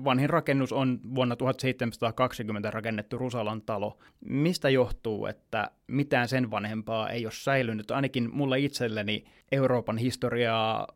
vanhin 0.04 0.30
rakennus 0.30 0.72
on 0.72 1.00
vuonna 1.14 1.36
1720 1.36 2.70
rakennettu 2.70 3.18
Rusalan 3.18 3.62
talo. 3.62 3.98
Mistä 4.20 4.70
johtuu, 4.70 5.26
että 5.26 5.70
mitään 5.86 6.28
sen 6.28 6.50
vanhempaa 6.50 7.10
ei 7.10 7.26
ole 7.26 7.32
säilynyt? 7.32 7.90
Ainakin 7.90 8.30
mulla 8.32 8.56
itselleni 8.56 9.24
Euroopan 9.52 9.98
historiaa 9.98 10.88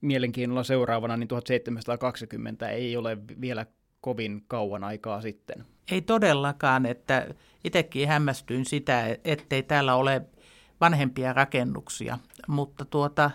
mielenkiinnolla 0.00 0.64
seuraavana, 0.64 1.16
niin 1.16 1.28
1720 1.28 2.68
ei 2.68 2.96
ole 2.96 3.18
vielä 3.40 3.66
kovin 4.04 4.44
kauan 4.48 4.84
aikaa 4.84 5.20
sitten. 5.20 5.64
Ei 5.90 6.02
todellakaan, 6.02 6.86
että 6.86 7.26
itsekin 7.64 8.08
hämmästyin 8.08 8.64
sitä, 8.66 9.16
ettei 9.24 9.62
täällä 9.62 9.94
ole 9.94 10.22
vanhempia 10.80 11.32
rakennuksia, 11.32 12.18
mutta 12.48 12.84
tuota, 12.84 13.30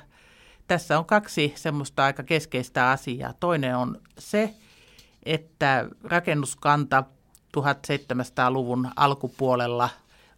tässä 0.67 0.99
on 0.99 1.05
kaksi 1.05 1.53
semmoista 1.55 2.05
aika 2.05 2.23
keskeistä 2.23 2.89
asiaa. 2.89 3.33
Toinen 3.33 3.77
on 3.77 4.01
se, 4.19 4.53
että 5.23 5.89
rakennuskanta 6.03 7.03
1700-luvun 7.57 8.89
alkupuolella 8.95 9.89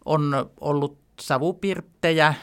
on 0.04 0.50
ollut 0.60 0.98
savupirttejä 1.20 2.34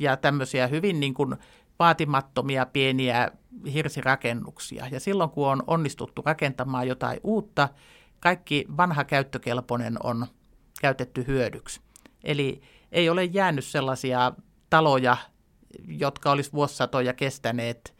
ja 0.00 0.16
tämmöisiä 0.16 0.66
hyvin 0.66 1.00
niin 1.00 1.14
kuin 1.14 1.36
vaatimattomia 1.78 2.66
pieniä 2.66 3.30
hirsirakennuksia. 3.72 4.86
Ja 4.90 5.00
silloin 5.00 5.30
kun 5.30 5.48
on 5.48 5.62
onnistuttu 5.66 6.22
rakentamaan 6.24 6.88
jotain 6.88 7.20
uutta, 7.24 7.68
kaikki 8.20 8.66
vanha 8.76 9.04
käyttökelpoinen 9.04 9.96
on 10.02 10.26
käytetty 10.80 11.24
hyödyksi. 11.26 11.80
Eli 12.24 12.60
ei 12.92 13.08
ole 13.08 13.24
jäänyt 13.24 13.64
sellaisia 13.64 14.32
taloja, 14.70 15.16
jotka 15.88 16.30
olisi 16.30 16.52
vuosisatoja 16.52 17.14
kestäneet 17.14 17.94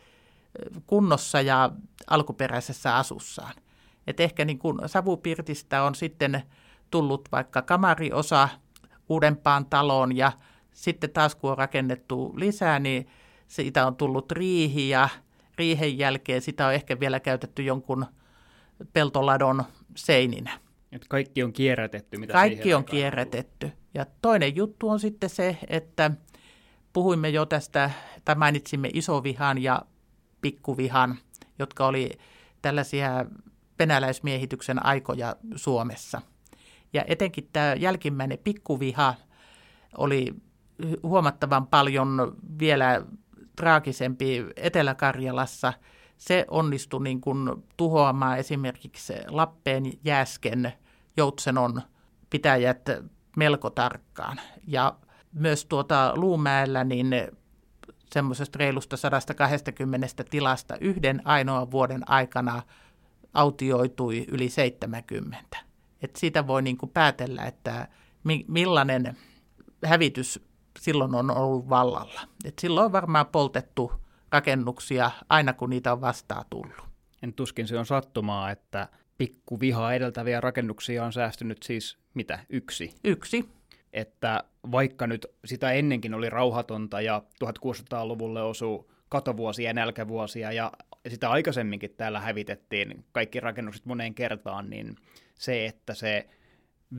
kunnossa 0.87 1.41
ja 1.41 1.71
alkuperäisessä 2.11 2.97
asussaan. 2.97 3.55
Et 4.07 4.21
ehkä 4.21 4.45
niin 4.45 4.59
kuin 4.59 4.79
savupirtistä 4.87 5.83
on 5.83 5.95
sitten 5.95 6.43
tullut 6.91 7.29
vaikka 7.33 7.63
kamariosa 7.63 8.49
uudempaan 9.09 9.67
taloon 9.67 10.17
ja 10.17 10.33
sitten 10.73 11.11
taas 11.11 11.35
kun 11.35 11.51
on 11.51 11.59
rakennettu 11.59 12.33
lisää, 12.37 12.79
niin 12.79 13.09
siitä 13.49 13.87
on 13.87 13.97
tullut 13.97 14.33
riihi 14.33 14.89
ja 14.89 15.09
riihen 15.63 15.99
jälkeen 15.99 16.43
sitä 16.43 16.67
on 16.67 16.75
ehkä 16.75 17.01
vielä 17.01 17.21
käytetty 17.21 17.63
jonkun 17.63 18.07
peltoladon 18.93 19.65
seininä. 19.97 20.59
Et 20.93 21.09
kaikki 21.09 21.43
on 21.43 21.53
kierrätetty. 21.53 22.19
Mitä 22.19 22.33
kaikki 22.33 22.75
on 22.75 22.85
kierrätetty. 22.85 23.73
Ja 23.95 24.07
toinen 24.23 24.57
juttu 24.57 24.89
on 24.89 25.01
sitten 25.01 25.31
se, 25.31 25.59
että 25.69 26.11
puhuimme 26.93 27.29
jo 27.29 27.47
tästä, 27.47 27.91
tai 28.25 28.35
mainitsimme 28.35 28.91
isovihan 28.93 29.63
ja 29.63 29.83
pikkuvihan, 30.41 31.19
jotka 31.59 31.87
oli 31.87 32.11
tällaisia 32.63 33.25
venäläismiehityksen 33.79 34.87
aikoja 34.87 35.37
Suomessa. 35.57 36.23
Ja 36.93 37.05
etenkin 37.07 37.49
tämä 37.53 37.75
jälkimmäinen 37.75 38.39
pikkuviha 38.45 39.15
oli 39.97 40.35
huomattavan 41.03 41.67
paljon 41.67 42.37
vielä 42.59 43.03
traagisempi 43.63 44.47
Etelä-Karjalassa. 44.57 45.73
Se 46.17 46.45
onnistui 46.51 47.03
niin 47.03 47.21
kuin 47.21 47.51
tuhoamaan 47.77 48.39
esimerkiksi 48.39 49.13
Lappeen 49.29 49.85
Jääsken 50.05 50.73
Joutsenon 51.17 51.83
pitäjät 52.31 52.81
melko 53.37 53.71
tarkkaan. 53.71 54.41
Ja 54.67 54.97
myös 55.33 55.65
tuota 55.65 56.13
Luumäellä 56.17 56.85
niin 56.85 57.07
semmoisesta 58.13 58.59
reilusta 58.59 58.97
120 58.97 60.07
tilasta 60.31 60.77
yhden 60.81 61.23
ainoan 61.25 61.71
vuoden 61.71 62.11
aikana 62.11 62.63
autioitui 63.35 64.25
yli 64.29 64.49
70. 64.49 65.59
Et 66.03 66.17
siitä 66.17 66.47
voi 66.47 66.63
niin 66.63 66.77
kuin 66.77 66.91
päätellä, 66.91 67.45
että 67.45 67.89
millainen 68.49 69.17
hävitys 69.85 70.52
silloin 70.79 71.15
on 71.15 71.31
ollut 71.31 71.69
vallalla. 71.69 72.21
Et 72.45 72.59
silloin 72.59 72.85
on 72.85 72.93
varmaan 72.93 73.27
poltettu 73.27 73.93
rakennuksia 74.33 75.11
aina 75.29 75.53
kun 75.53 75.71
niitä 75.71 75.93
on 75.93 76.01
vastaan 76.01 76.45
tullut. 76.51 76.93
En 77.23 77.33
tuskin 77.35 77.69
se 77.69 77.79
on 77.79 77.87
sattumaa, 77.87 78.51
että 78.51 78.89
pikkuvihaa 79.19 79.95
edeltäviä 79.95 80.41
rakennuksia 80.41 81.05
on 81.05 81.13
säästynyt 81.13 81.63
siis 81.63 81.99
mitä, 82.15 82.39
yksi? 82.49 82.95
Yksi. 83.05 83.49
Että 83.93 84.45
vaikka 84.73 85.07
nyt 85.07 85.27
sitä 85.45 85.73
ennenkin 85.73 86.15
oli 86.15 86.31
rauhatonta 86.31 87.01
ja 87.01 87.23
1600-luvulle 87.45 88.43
osuu 88.43 88.91
katovuosia 89.09 89.71
ja 89.71 89.75
nälkävuosia 89.75 90.53
ja 90.53 90.73
sitä 91.09 91.31
aikaisemminkin 91.31 91.95
täällä 91.97 92.21
hävitettiin 92.21 93.05
kaikki 93.13 93.41
rakennukset 93.41 93.87
moneen 93.87 94.15
kertaan, 94.15 94.71
niin 94.71 94.97
se, 95.39 95.67
että 95.67 95.95
se 95.95 96.29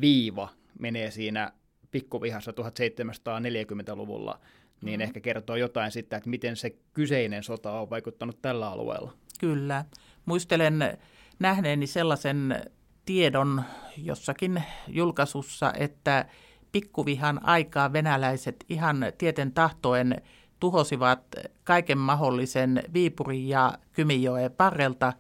viiva 0.02 0.50
menee 0.80 1.12
siinä 1.12 1.52
pikkuvihassa 1.94 2.52
1740-luvulla, 2.52 4.40
niin 4.82 5.00
mm. 5.00 5.04
ehkä 5.04 5.20
kertoo 5.20 5.56
jotain 5.56 5.92
sitten, 5.92 6.18
että 6.18 6.30
miten 6.30 6.56
se 6.56 6.76
kyseinen 6.94 7.44
sota 7.44 7.72
on 7.72 7.90
vaikuttanut 7.90 8.42
tällä 8.42 8.72
alueella. 8.72 9.14
Kyllä. 9.40 9.86
Muistelen 10.26 10.98
nähneeni 11.40 11.88
sellaisen 11.88 12.62
tiedon 13.06 13.64
jossakin 13.98 14.64
julkaisussa, 14.88 15.74
että 15.78 16.26
pikkuvihan 16.72 17.40
aikaa 17.44 17.94
venäläiset 17.94 18.66
ihan 18.70 19.06
tieten 19.18 19.52
tahtoen 19.52 20.22
tuhosivat 20.60 21.36
kaiken 21.64 21.98
mahdollisen 21.98 22.84
Viipurin 22.94 23.50
ja 23.50 23.74
Kymijoen 23.92 24.52
parrelta, 24.52 25.14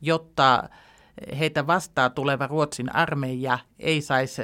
jotta 0.00 0.68
heitä 1.38 1.66
vastaan 1.66 2.12
tuleva 2.12 2.46
Ruotsin 2.46 2.94
armeija 2.94 3.58
ei 3.78 4.00
saisi 4.00 4.42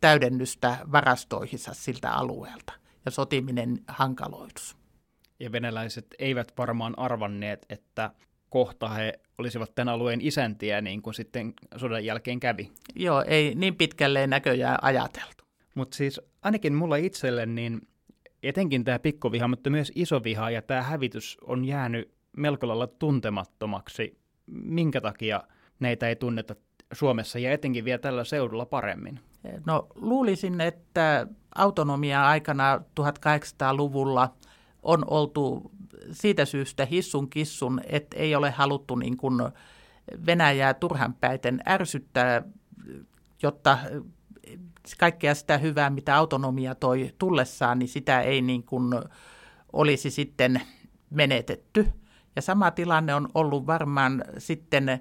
täydennystä 0.00 0.78
varastoihinsa 0.92 1.74
siltä 1.74 2.12
alueelta 2.12 2.72
ja 3.04 3.10
sotiminen 3.10 3.78
hankaloitus. 3.88 4.76
Ja 5.40 5.52
venäläiset 5.52 6.06
eivät 6.18 6.52
varmaan 6.58 6.98
arvanneet, 6.98 7.66
että 7.68 8.10
kohta 8.48 8.88
he 8.88 9.20
olisivat 9.38 9.74
tämän 9.74 9.94
alueen 9.94 10.20
isäntiä, 10.20 10.80
niin 10.80 11.02
kuin 11.02 11.14
sitten 11.14 11.54
sodan 11.76 12.04
jälkeen 12.04 12.40
kävi. 12.40 12.70
Joo, 12.94 13.24
ei 13.26 13.54
niin 13.54 13.76
pitkälle 13.76 14.26
näköjään 14.26 14.78
ajateltu. 14.82 15.44
Mutta 15.74 15.96
siis 15.96 16.20
ainakin 16.42 16.74
mulla 16.74 16.96
itselle, 16.96 17.46
niin 17.46 17.80
etenkin 18.42 18.84
tämä 18.84 18.98
pikkuviha, 18.98 19.48
mutta 19.48 19.70
myös 19.70 19.92
isoviha 19.94 20.50
ja 20.50 20.62
tämä 20.62 20.82
hävitys 20.82 21.38
on 21.42 21.64
jäänyt 21.64 22.14
melko 22.36 22.68
lailla 22.68 22.86
tuntemattomaksi. 22.86 24.18
Minkä 24.46 25.00
takia 25.00 25.42
näitä 25.80 26.08
ei 26.08 26.16
tunneta 26.16 26.54
Suomessa 26.92 27.38
ja 27.38 27.52
etenkin 27.52 27.84
vielä 27.84 27.98
tällä 27.98 28.24
seudulla 28.24 28.66
paremmin? 28.66 29.20
No 29.66 29.86
luulisin, 29.94 30.60
että 30.60 31.26
autonomia 31.54 32.26
aikana 32.28 32.76
1800-luvulla 33.00 34.34
on 34.82 35.04
oltu 35.10 35.70
siitä 36.12 36.44
syystä 36.44 36.86
hissun 36.86 37.30
kissun, 37.30 37.80
että 37.86 38.16
ei 38.16 38.34
ole 38.34 38.50
haluttu 38.50 38.96
niin 38.96 39.16
kuin 39.16 39.42
Venäjää 40.26 40.74
turhanpäiten 40.74 41.60
ärsyttää, 41.68 42.42
jotta 43.42 43.78
kaikkea 44.98 45.34
sitä 45.34 45.58
hyvää, 45.58 45.90
mitä 45.90 46.16
autonomia 46.16 46.74
toi 46.74 47.14
tullessaan, 47.18 47.78
niin 47.78 47.88
sitä 47.88 48.20
ei 48.20 48.42
niin 48.42 48.62
kuin 48.62 48.92
olisi 49.72 50.10
sitten 50.10 50.60
menetetty. 51.10 51.86
Ja 52.36 52.42
sama 52.42 52.70
tilanne 52.70 53.14
on 53.14 53.28
ollut 53.34 53.66
varmaan 53.66 54.24
sitten 54.38 55.00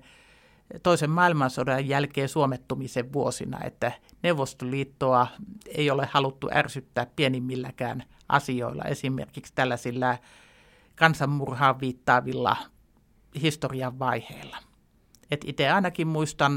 toisen 0.84 1.10
maailmansodan 1.10 1.88
jälkeen 1.88 2.30
suomettumisen 2.30 3.14
vuosina, 3.14 3.60
että 3.64 3.92
Neuvostoliittoa 4.24 5.28
ei 5.68 5.92
ole 5.92 6.10
haluttu 6.12 6.50
ärsyttää 6.54 7.08
pienimmilläkään 7.16 8.04
asioilla, 8.30 8.84
esimerkiksi 8.84 9.54
tällaisilla 9.56 10.18
kansanmurhaan 10.96 11.80
viittaavilla 11.80 12.58
historian 13.42 14.00
vaiheilla. 14.00 14.58
Et 15.32 15.46
itse 15.48 15.70
ainakin 15.70 16.08
muistan 16.08 16.54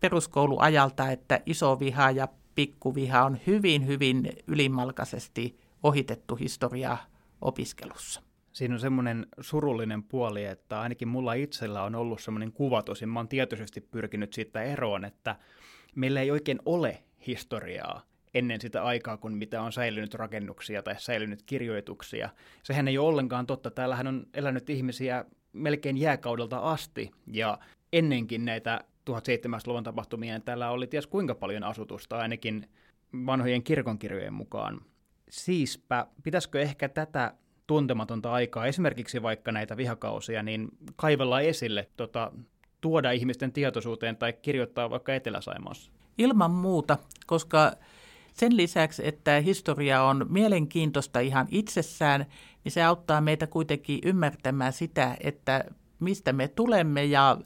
peruskouluajalta, 0.00 1.10
että 1.10 1.40
iso 1.46 1.80
viha 1.80 2.10
ja 2.10 2.28
pikkuviha 2.54 3.24
on 3.24 3.38
hyvin, 3.46 3.86
hyvin 3.86 4.32
ylimalkaisesti 4.46 5.58
ohitettu 5.82 6.36
historia 6.36 6.96
opiskelussa. 7.40 8.29
Siinä 8.52 8.74
on 8.74 8.80
semmoinen 8.80 9.26
surullinen 9.40 10.02
puoli, 10.02 10.44
että 10.44 10.80
ainakin 10.80 11.08
mulla 11.08 11.34
itsellä 11.34 11.82
on 11.82 11.94
ollut 11.94 12.20
semmoinen 12.20 12.52
kuva, 12.52 12.82
tosin 12.82 13.08
mä 13.08 13.18
oon 13.18 13.28
tietoisesti 13.28 13.80
pyrkinyt 13.80 14.32
siitä 14.32 14.62
eroon, 14.62 15.04
että 15.04 15.36
meillä 15.94 16.20
ei 16.20 16.30
oikein 16.30 16.58
ole 16.64 17.02
historiaa 17.26 18.02
ennen 18.34 18.60
sitä 18.60 18.84
aikaa, 18.84 19.16
kun 19.16 19.32
mitä 19.32 19.62
on 19.62 19.72
säilynyt 19.72 20.14
rakennuksia 20.14 20.82
tai 20.82 20.94
säilynyt 20.98 21.42
kirjoituksia. 21.42 22.30
Sehän 22.62 22.88
ei 22.88 22.98
ole 22.98 23.08
ollenkaan 23.08 23.46
totta. 23.46 23.70
Täällähän 23.70 24.06
on 24.06 24.26
elänyt 24.34 24.70
ihmisiä 24.70 25.24
melkein 25.52 25.96
jääkaudelta 25.96 26.58
asti, 26.58 27.10
ja 27.26 27.58
ennenkin 27.92 28.44
näitä 28.44 28.84
1700-luvun 29.10 29.82
tapahtumia 29.82 30.34
niin 30.34 30.42
täällä 30.42 30.70
oli 30.70 30.86
ties 30.86 31.06
kuinka 31.06 31.34
paljon 31.34 31.64
asutusta, 31.64 32.18
ainakin 32.18 32.68
vanhojen 33.26 33.62
kirkonkirjojen 33.62 34.34
mukaan. 34.34 34.80
Siispä, 35.30 36.06
pitäisikö 36.22 36.60
ehkä 36.60 36.88
tätä 36.88 37.34
tuntematonta 37.70 38.32
aikaa, 38.32 38.66
esimerkiksi 38.66 39.22
vaikka 39.22 39.52
näitä 39.52 39.76
vihakausia, 39.76 40.42
niin 40.42 40.68
kaivella 40.96 41.40
esille, 41.40 41.88
tota, 41.96 42.32
tuoda 42.80 43.10
ihmisten 43.10 43.52
tietoisuuteen 43.52 44.16
tai 44.16 44.32
kirjoittaa 44.32 44.90
vaikka 44.90 45.14
Etelä-Saimaassa? 45.14 45.90
Ilman 46.18 46.50
muuta, 46.50 46.98
koska 47.26 47.72
sen 48.32 48.56
lisäksi, 48.56 49.02
että 49.06 49.40
historia 49.40 50.02
on 50.02 50.26
mielenkiintoista 50.28 51.20
ihan 51.20 51.46
itsessään, 51.50 52.26
niin 52.64 52.72
se 52.72 52.82
auttaa 52.82 53.20
meitä 53.20 53.46
kuitenkin 53.46 53.98
ymmärtämään 54.04 54.72
sitä, 54.72 55.16
että 55.20 55.64
mistä 56.00 56.32
me 56.32 56.48
tulemme 56.48 57.04
ja 57.04 57.38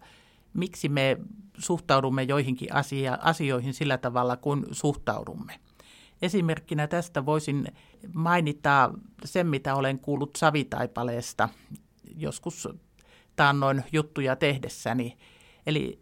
miksi 0.55 0.89
me 0.89 1.17
suhtaudumme 1.59 2.23
joihinkin 2.23 2.75
asia, 2.75 3.19
asioihin 3.23 3.75
sillä 3.75 3.99
tavalla, 3.99 4.37
kuin 4.37 4.65
suhtaudumme. 4.71 5.61
Esimerkkinä 6.25 6.87
tästä 6.87 7.27
voisin 7.27 7.67
mainita 8.15 8.91
sen, 9.25 9.47
mitä 9.47 9.75
olen 9.75 9.99
kuullut 9.99 10.37
Savitaipaleesta 10.37 11.49
joskus 12.17 12.69
taannoin 13.37 13.85
juttuja 13.93 14.37
tehdessäni. 14.37 15.17
Eli 15.67 16.01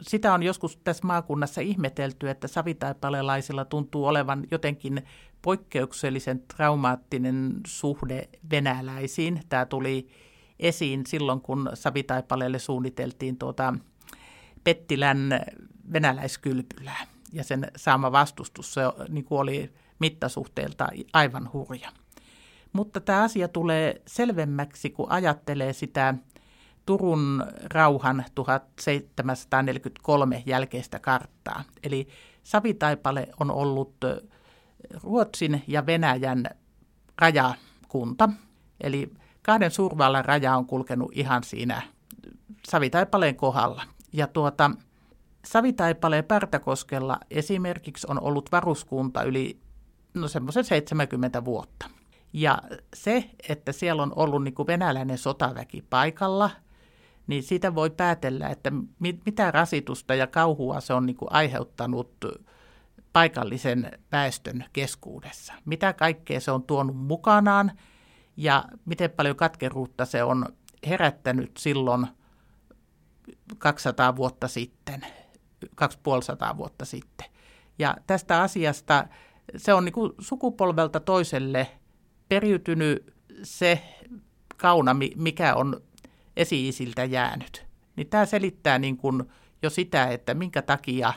sitä 0.00 0.34
on 0.34 0.42
joskus 0.42 0.76
tässä 0.76 1.06
maakunnassa 1.06 1.60
ihmetelty, 1.60 2.30
että 2.30 2.48
savitaipalelaisilla 2.48 3.64
tuntuu 3.64 4.06
olevan 4.06 4.46
jotenkin 4.50 5.02
poikkeuksellisen 5.42 6.42
traumaattinen 6.56 7.60
suhde 7.66 8.28
venäläisiin. 8.50 9.40
Tämä 9.48 9.66
tuli 9.66 10.08
esiin 10.58 11.06
silloin, 11.06 11.40
kun 11.40 11.70
savitaipaleelle 11.74 12.58
suunniteltiin 12.58 13.36
tuota 13.38 13.74
Pettilän 14.64 15.40
venäläiskylpylää. 15.92 17.13
Ja 17.34 17.44
sen 17.44 17.66
saama 17.76 18.12
vastustus 18.12 18.74
se 18.74 18.82
niin 19.08 19.24
kuin 19.24 19.40
oli 19.40 19.72
mittasuhteelta 19.98 20.88
aivan 21.12 21.50
hurja. 21.52 21.92
Mutta 22.72 23.00
tämä 23.00 23.22
asia 23.22 23.48
tulee 23.48 24.02
selvemmäksi, 24.06 24.90
kun 24.90 25.10
ajattelee 25.10 25.72
sitä 25.72 26.14
Turun 26.86 27.44
rauhan 27.64 28.24
1743 28.34 30.42
jälkeistä 30.46 30.98
karttaa. 30.98 31.64
Eli 31.82 32.08
Savitaipale 32.42 33.28
on 33.40 33.50
ollut 33.50 33.94
Ruotsin 35.02 35.62
ja 35.66 35.86
Venäjän 35.86 36.44
rajakunta. 37.18 38.28
Eli 38.80 39.12
kahden 39.42 39.70
suurvallan 39.70 40.24
raja 40.24 40.56
on 40.56 40.66
kulkenut 40.66 41.10
ihan 41.14 41.44
siinä 41.44 41.82
Savitaipaleen 42.68 43.36
kohdalla. 43.36 43.82
Ja 44.12 44.26
tuota, 44.26 44.70
Savitaipaleen 45.44 46.24
Partakoskella 46.24 47.18
esimerkiksi 47.30 48.06
on 48.10 48.20
ollut 48.20 48.52
varuskunta 48.52 49.22
yli 49.22 49.60
no 50.14 50.28
semmoisen 50.28 50.64
70 50.64 51.44
vuotta. 51.44 51.90
Ja 52.32 52.58
se, 52.94 53.30
että 53.48 53.72
siellä 53.72 54.02
on 54.02 54.12
ollut 54.16 54.44
niin 54.44 54.54
kuin 54.54 54.66
venäläinen 54.66 55.18
sotaväki 55.18 55.84
paikalla, 55.90 56.50
niin 57.26 57.42
siitä 57.42 57.74
voi 57.74 57.90
päätellä, 57.90 58.48
että 58.48 58.72
mitä 59.26 59.50
rasitusta 59.50 60.14
ja 60.14 60.26
kauhua 60.26 60.80
se 60.80 60.94
on 60.94 61.06
niin 61.06 61.16
kuin 61.16 61.32
aiheuttanut 61.32 62.12
paikallisen 63.12 63.90
väestön 64.12 64.64
keskuudessa. 64.72 65.52
Mitä 65.64 65.92
kaikkea 65.92 66.40
se 66.40 66.50
on 66.50 66.62
tuonut 66.62 66.96
mukanaan 66.96 67.72
ja 68.36 68.64
miten 68.84 69.10
paljon 69.10 69.36
katkeruutta 69.36 70.04
se 70.04 70.22
on 70.22 70.46
herättänyt 70.86 71.56
silloin 71.56 72.06
200 73.58 74.16
vuotta 74.16 74.48
sitten, 74.48 75.06
250 75.74 76.56
vuotta 76.56 76.84
sitten. 76.84 77.26
Ja 77.78 77.96
tästä 78.06 78.42
asiasta 78.42 79.06
se 79.56 79.74
on 79.74 79.84
niin 79.84 79.92
kuin 79.92 80.12
sukupolvelta 80.18 81.00
toiselle 81.00 81.70
periytynyt 82.28 83.14
se 83.42 83.82
kauna, 84.56 84.96
mikä 85.16 85.54
on 85.54 85.80
esi-isiltä 86.36 87.04
jäänyt. 87.04 87.66
Niin 87.96 88.06
tämä 88.06 88.26
selittää 88.26 88.78
niin 88.78 88.96
kuin 88.96 89.24
jo 89.62 89.70
sitä, 89.70 90.06
että 90.06 90.34
minkä 90.34 90.62
takia 90.62 91.12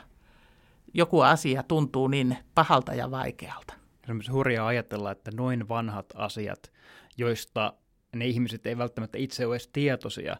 joku 0.93 1.21
asia 1.21 1.63
tuntuu 1.63 2.07
niin 2.07 2.37
pahalta 2.55 2.93
ja 2.93 3.11
vaikealta. 3.11 3.73
Se 4.05 4.11
on 4.11 4.21
hurjaa 4.31 4.67
ajatella, 4.67 5.11
että 5.11 5.31
noin 5.35 5.69
vanhat 5.69 6.05
asiat, 6.15 6.71
joista 7.17 7.73
ne 8.15 8.25
ihmiset 8.25 8.65
ei 8.65 8.77
välttämättä 8.77 9.17
itse 9.17 9.45
ole 9.45 9.55
edes 9.55 9.67
tietoisia, 9.67 10.37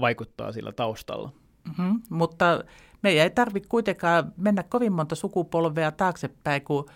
vaikuttaa 0.00 0.52
sillä 0.52 0.72
taustalla. 0.72 1.32
Mm-hmm, 1.64 2.02
mutta 2.10 2.64
meidän 3.04 3.22
ei 3.22 3.30
tarvitse 3.30 3.68
kuitenkaan 3.68 4.32
mennä 4.36 4.62
kovin 4.62 4.92
monta 4.92 5.14
sukupolvea 5.14 5.92
taaksepäin, 5.92 6.62
kun 6.62 6.86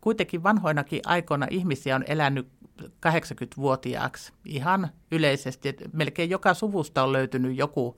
kuitenkin 0.00 0.42
vanhoinakin 0.42 1.00
aikoina 1.04 1.46
ihmisiä 1.50 1.96
on 1.96 2.04
elänyt 2.06 2.48
80-vuotiaaksi 2.82 4.32
ihan 4.44 4.88
yleisesti. 5.10 5.68
Että 5.68 5.84
melkein 5.92 6.30
joka 6.30 6.54
suvusta 6.54 7.02
on 7.02 7.12
löytynyt 7.12 7.56
joku 7.56 7.96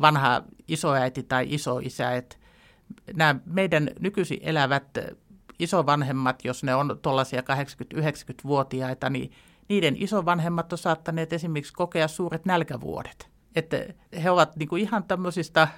vanha 0.00 0.42
isoäiti 0.68 1.22
tai 1.22 1.46
isoisä. 1.48 2.14
Että 2.14 2.36
nämä 3.14 3.40
meidän 3.46 3.90
nykyisin 4.00 4.38
elävät 4.42 4.98
isovanhemmat, 5.58 6.44
jos 6.44 6.64
ne 6.64 6.74
on 6.74 6.98
tuollaisia 7.02 7.40
80-90-vuotiaita, 7.40 9.10
niin 9.10 9.32
niiden 9.68 9.96
isovanhemmat 9.98 10.72
on 10.72 10.78
saattaneet 10.78 11.32
esimerkiksi 11.32 11.72
kokea 11.72 12.08
suuret 12.08 12.44
nälkävuodet. 12.44 13.28
Että 13.56 13.76
he 14.22 14.30
ovat 14.30 14.56
niin 14.56 14.68
kuin 14.68 14.82
ihan 14.82 15.04
tämmöisistä 15.04 15.68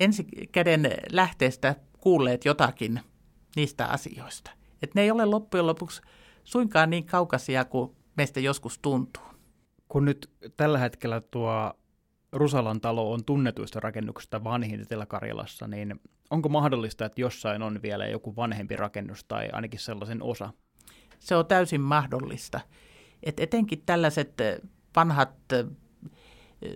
ensikäden 0.00 0.90
lähteestä 1.12 1.76
kuulleet 2.00 2.44
jotakin 2.44 3.00
niistä 3.56 3.86
asioista. 3.86 4.50
Että 4.82 5.00
ne 5.00 5.02
ei 5.02 5.10
ole 5.10 5.24
loppujen 5.24 5.66
lopuksi 5.66 6.02
suinkaan 6.44 6.90
niin 6.90 7.06
kaukaisia 7.06 7.64
kuin 7.64 7.96
meistä 8.16 8.40
joskus 8.40 8.78
tuntuu. 8.78 9.22
Kun 9.88 10.04
nyt 10.04 10.30
tällä 10.56 10.78
hetkellä 10.78 11.20
tuo 11.20 11.72
Rusalan 12.32 12.80
talo 12.80 13.12
on 13.12 13.24
tunnetuista 13.24 13.80
rakennuksista 13.80 14.44
vanhin 14.44 14.80
Etelä-Karjalassa, 14.80 15.66
niin 15.66 16.00
onko 16.30 16.48
mahdollista, 16.48 17.04
että 17.04 17.20
jossain 17.20 17.62
on 17.62 17.82
vielä 17.82 18.06
joku 18.06 18.36
vanhempi 18.36 18.76
rakennus 18.76 19.24
tai 19.24 19.48
ainakin 19.52 19.80
sellaisen 19.80 20.22
osa? 20.22 20.52
Se 21.18 21.36
on 21.36 21.46
täysin 21.46 21.80
mahdollista. 21.80 22.60
Et 23.22 23.40
etenkin 23.40 23.82
tällaiset 23.86 24.34
vanhat 24.96 25.34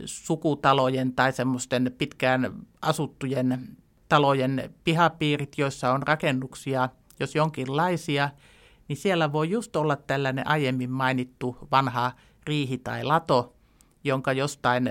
sukutalojen 0.04 1.12
tai 1.12 1.32
semmoisten 1.32 1.94
pitkään 1.98 2.52
asuttujen 2.82 3.76
talojen 4.08 4.74
pihapiirit, 4.84 5.58
joissa 5.58 5.92
on 5.92 6.02
rakennuksia, 6.02 6.88
jos 7.20 7.34
jonkinlaisia, 7.34 8.30
niin 8.88 8.96
siellä 8.96 9.32
voi 9.32 9.50
just 9.50 9.76
olla 9.76 9.96
tällainen 9.96 10.46
aiemmin 10.46 10.90
mainittu 10.90 11.56
vanha 11.70 12.12
riihi 12.46 12.78
tai 12.78 13.04
lato, 13.04 13.54
jonka 14.04 14.32
jostain 14.32 14.90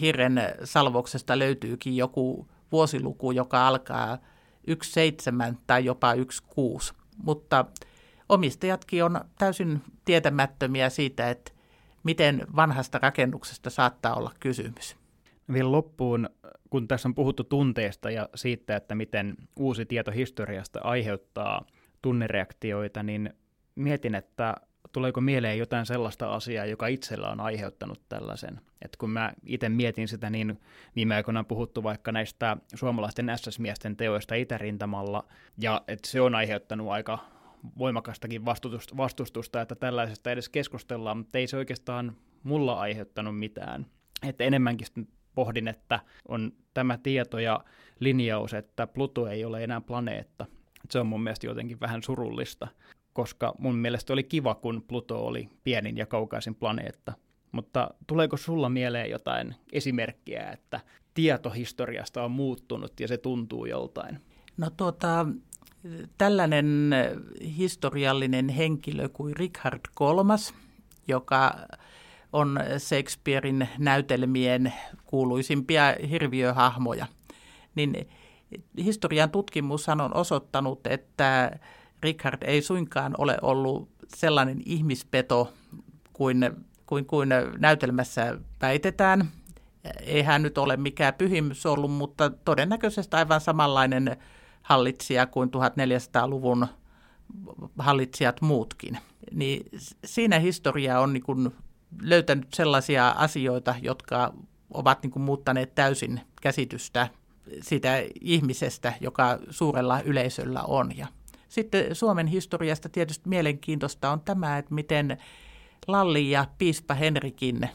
hirren 0.00 0.40
salvoksesta 0.64 1.38
löytyykin 1.38 1.96
joku 1.96 2.48
vuosiluku, 2.72 3.30
joka 3.32 3.68
alkaa 3.68 4.18
1.7 4.70 5.56
tai 5.66 5.84
jopa 5.84 6.14
1.6. 6.14 6.94
Mutta 7.16 7.64
omistajatkin 8.28 9.04
on 9.04 9.20
täysin 9.38 9.82
tietämättömiä 10.04 10.90
siitä, 10.90 11.30
että 11.30 11.52
miten 12.02 12.46
vanhasta 12.56 12.98
rakennuksesta 13.02 13.70
saattaa 13.70 14.14
olla 14.14 14.32
kysymys. 14.40 14.96
Vielä 15.52 15.72
loppuun, 15.72 16.30
kun 16.70 16.88
tässä 16.88 17.08
on 17.08 17.14
puhuttu 17.14 17.44
tunteesta 17.44 18.10
ja 18.10 18.28
siitä, 18.34 18.76
että 18.76 18.94
miten 18.94 19.36
uusi 19.56 19.86
tieto 19.86 20.10
historiasta 20.10 20.80
aiheuttaa 20.82 21.66
tunnereaktioita, 22.02 23.02
niin 23.02 23.34
mietin, 23.74 24.14
että 24.14 24.54
tuleeko 24.92 25.20
mieleen 25.20 25.58
jotain 25.58 25.86
sellaista 25.86 26.34
asiaa, 26.34 26.66
joka 26.66 26.86
itsellä 26.86 27.28
on 27.28 27.40
aiheuttanut 27.40 28.00
tällaisen. 28.08 28.60
Et 28.82 28.96
kun 28.96 29.10
mä 29.10 29.32
itse 29.46 29.68
mietin 29.68 30.08
sitä, 30.08 30.30
niin 30.30 30.60
viime 30.96 31.14
aikoina 31.14 31.40
on 31.40 31.46
puhuttu 31.46 31.82
vaikka 31.82 32.12
näistä 32.12 32.56
suomalaisten 32.74 33.30
SS-miesten 33.36 33.96
teoista 33.96 34.34
itärintamalla, 34.34 35.24
ja 35.58 35.82
että 35.88 36.08
se 36.08 36.20
on 36.20 36.34
aiheuttanut 36.34 36.90
aika 36.90 37.18
voimakastakin 37.78 38.44
vastustusta, 38.44 38.96
vastustusta, 38.96 39.60
että 39.60 39.74
tällaisesta 39.74 40.30
edes 40.30 40.48
keskustellaan, 40.48 41.16
mutta 41.16 41.38
ei 41.38 41.46
se 41.46 41.56
oikeastaan 41.56 42.16
mulla 42.42 42.80
aiheuttanut 42.80 43.38
mitään. 43.38 43.86
Että 44.28 44.44
enemmänkin 44.44 44.86
pohdin, 45.34 45.68
että 45.68 46.00
on 46.28 46.52
tämä 46.74 46.98
tieto 47.02 47.38
ja 47.38 47.60
linjaus, 48.00 48.54
että 48.54 48.86
Pluto 48.86 49.26
ei 49.26 49.44
ole 49.44 49.64
enää 49.64 49.80
planeetta. 49.80 50.46
Se 50.90 50.98
on 50.98 51.06
mun 51.06 51.22
mielestä 51.22 51.46
jotenkin 51.46 51.80
vähän 51.80 52.02
surullista, 52.02 52.68
koska 53.12 53.54
mun 53.58 53.76
mielestä 53.76 54.12
oli 54.12 54.24
kiva, 54.24 54.54
kun 54.54 54.84
Pluto 54.88 55.26
oli 55.26 55.48
pienin 55.64 55.96
ja 55.96 56.06
kaukaisin 56.06 56.54
planeetta. 56.54 57.12
Mutta 57.52 57.90
tuleeko 58.06 58.36
sulla 58.36 58.68
mieleen 58.68 59.10
jotain 59.10 59.54
esimerkkiä, 59.72 60.50
että 60.50 60.80
tieto 61.14 61.50
historiasta 61.50 62.24
on 62.24 62.30
muuttunut 62.30 63.00
ja 63.00 63.08
se 63.08 63.18
tuntuu 63.18 63.66
joltain? 63.66 64.20
No 64.56 64.70
tuota, 64.70 65.26
tällainen 66.18 66.90
historiallinen 67.56 68.48
henkilö 68.48 69.08
kuin 69.08 69.36
Richard 69.36 69.80
III, 70.00 70.56
joka 71.08 71.54
on 72.32 72.60
Shakespearein 72.78 73.68
näytelmien 73.78 74.72
kuuluisimpia 75.06 75.82
hirviöhahmoja, 76.10 77.06
niin 77.74 78.08
historian 78.78 79.30
tutkimus 79.30 79.88
on 79.88 80.16
osoittanut, 80.16 80.86
että 80.86 81.50
Richard 82.02 82.42
ei 82.42 82.62
suinkaan 82.62 83.14
ole 83.18 83.38
ollut 83.42 83.88
sellainen 84.08 84.62
ihmispeto 84.66 85.52
kuin, 86.12 86.50
kuin, 86.86 87.06
kuin 87.06 87.28
näytelmässä 87.58 88.38
väitetään. 88.60 89.28
Ei 90.00 90.22
hän 90.22 90.42
nyt 90.42 90.58
ole 90.58 90.76
mikään 90.76 91.14
pyhimys 91.14 91.66
ollut, 91.66 91.92
mutta 91.92 92.30
todennäköisesti 92.30 93.16
aivan 93.16 93.40
samanlainen 93.40 94.16
hallitsija 94.62 95.26
kuin 95.26 95.50
1400-luvun 95.50 96.66
hallitsijat 97.78 98.40
muutkin. 98.40 98.98
Niin 99.32 99.66
siinä 100.04 100.38
historia 100.38 101.00
on 101.00 101.12
niin 101.12 101.22
kuin 101.22 101.50
löytänyt 102.02 102.54
sellaisia 102.54 103.08
asioita, 103.08 103.74
jotka 103.82 104.34
ovat 104.70 105.02
niin 105.02 105.10
kuin 105.10 105.22
muuttaneet 105.22 105.74
täysin 105.74 106.20
käsitystä 106.40 107.08
siitä 107.60 108.02
ihmisestä, 108.20 108.92
joka 109.00 109.38
suurella 109.50 110.00
yleisöllä 110.00 110.62
on. 110.62 110.96
Ja 110.96 111.06
sitten 111.48 111.94
Suomen 111.94 112.26
historiasta 112.26 112.88
tietysti 112.88 113.28
mielenkiintoista 113.28 114.10
on 114.10 114.20
tämä, 114.20 114.58
että 114.58 114.74
miten 114.74 115.18
Lalli 115.86 116.30
ja 116.30 116.46
piispa 116.58 116.94
Henrikin 116.94 117.68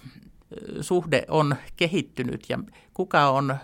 suhde 0.81 1.25
on 1.27 1.55
kehittynyt 1.75 2.45
ja 2.49 2.59
kuka 2.93 3.29
on 3.29 3.55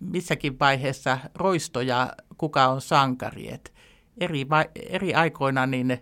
missäkin 0.00 0.58
vaiheessa 0.58 1.18
roisto 1.34 1.80
ja 1.80 2.12
kuka 2.38 2.68
on 2.68 2.80
sankari. 2.80 3.52
Et 3.52 3.72
eri, 4.20 4.46
eri 4.88 5.14
aikoina 5.14 5.66
niin 5.66 5.98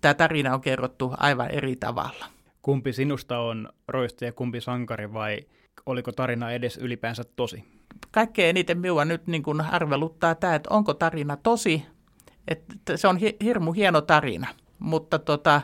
tämä 0.00 0.14
tarina 0.14 0.54
on 0.54 0.60
kerrottu 0.60 1.14
aivan 1.16 1.50
eri 1.50 1.76
tavalla. 1.76 2.26
Kumpi 2.62 2.92
sinusta 2.92 3.38
on 3.38 3.68
roisto 3.88 4.24
ja 4.24 4.32
kumpi 4.32 4.60
sankari 4.60 5.12
vai 5.12 5.38
oliko 5.86 6.12
tarina 6.12 6.50
edes 6.50 6.76
ylipäänsä 6.76 7.24
tosi? 7.36 7.64
Kaikkein 8.10 8.50
eniten 8.50 8.78
minua 8.78 9.04
nyt 9.04 9.26
niin 9.26 9.42
kuin 9.42 9.60
arveluttaa 9.60 10.34
tämä, 10.34 10.54
että 10.54 10.74
onko 10.74 10.94
tarina 10.94 11.36
tosi. 11.36 11.86
Että 12.48 12.96
se 12.96 13.08
on 13.08 13.18
hirmu 13.44 13.72
hieno 13.72 14.00
tarina, 14.00 14.46
mutta 14.78 15.18
tota, 15.18 15.60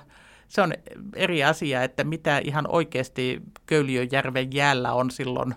se 0.48 0.62
on 0.62 0.72
eri 1.16 1.44
asia, 1.44 1.82
että 1.82 2.04
mitä 2.04 2.38
ihan 2.38 2.66
oikeasti 2.68 3.42
Köyliöjärven 3.66 4.52
jäällä 4.52 4.92
on 4.92 5.10
silloin 5.10 5.54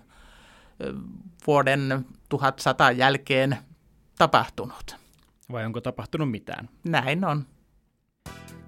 vuoden 1.48 2.06
1100 2.30 2.92
jälkeen 2.92 3.58
tapahtunut. 4.18 4.96
Vai 5.52 5.66
onko 5.66 5.82
tapahtunut 5.82 6.32
mitään? 6.32 6.70
Näin 6.84 7.26
on. 7.26 7.46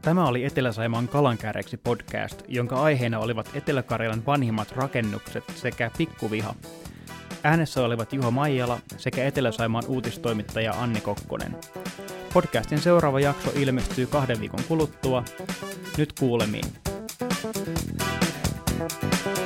Tämä 0.02 0.28
oli 0.28 0.46
Etelä-Saimaan 0.46 1.08
kalankääreksi 1.08 1.78
podcast, 1.78 2.42
jonka 2.48 2.82
aiheena 2.82 3.20
olivat 3.20 3.50
Etelä-Karjalan 3.54 4.26
vanhimmat 4.26 4.72
rakennukset 4.72 5.44
sekä 5.56 5.92
pikkuviha. 5.98 6.56
Äänessä 7.44 7.84
olivat 7.84 8.14
Juho 8.14 8.32
Maijala 8.32 8.80
sekä 8.98 9.26
Etelä-Saimaan 9.26 9.86
uutistoimittaja 9.88 10.74
Anni 10.74 11.02
Kokkonen. 11.02 11.56
Podcastin 12.34 12.80
seuraava 12.80 13.20
jakso 13.20 13.52
ilmestyy 13.56 14.08
kahden 14.08 14.40
viikon 14.40 14.64
kuluttua. 14.68 15.24
Nyt 15.98 16.14
kuulemiin. 16.20 16.66
thank 18.80 19.26
you 19.26 19.39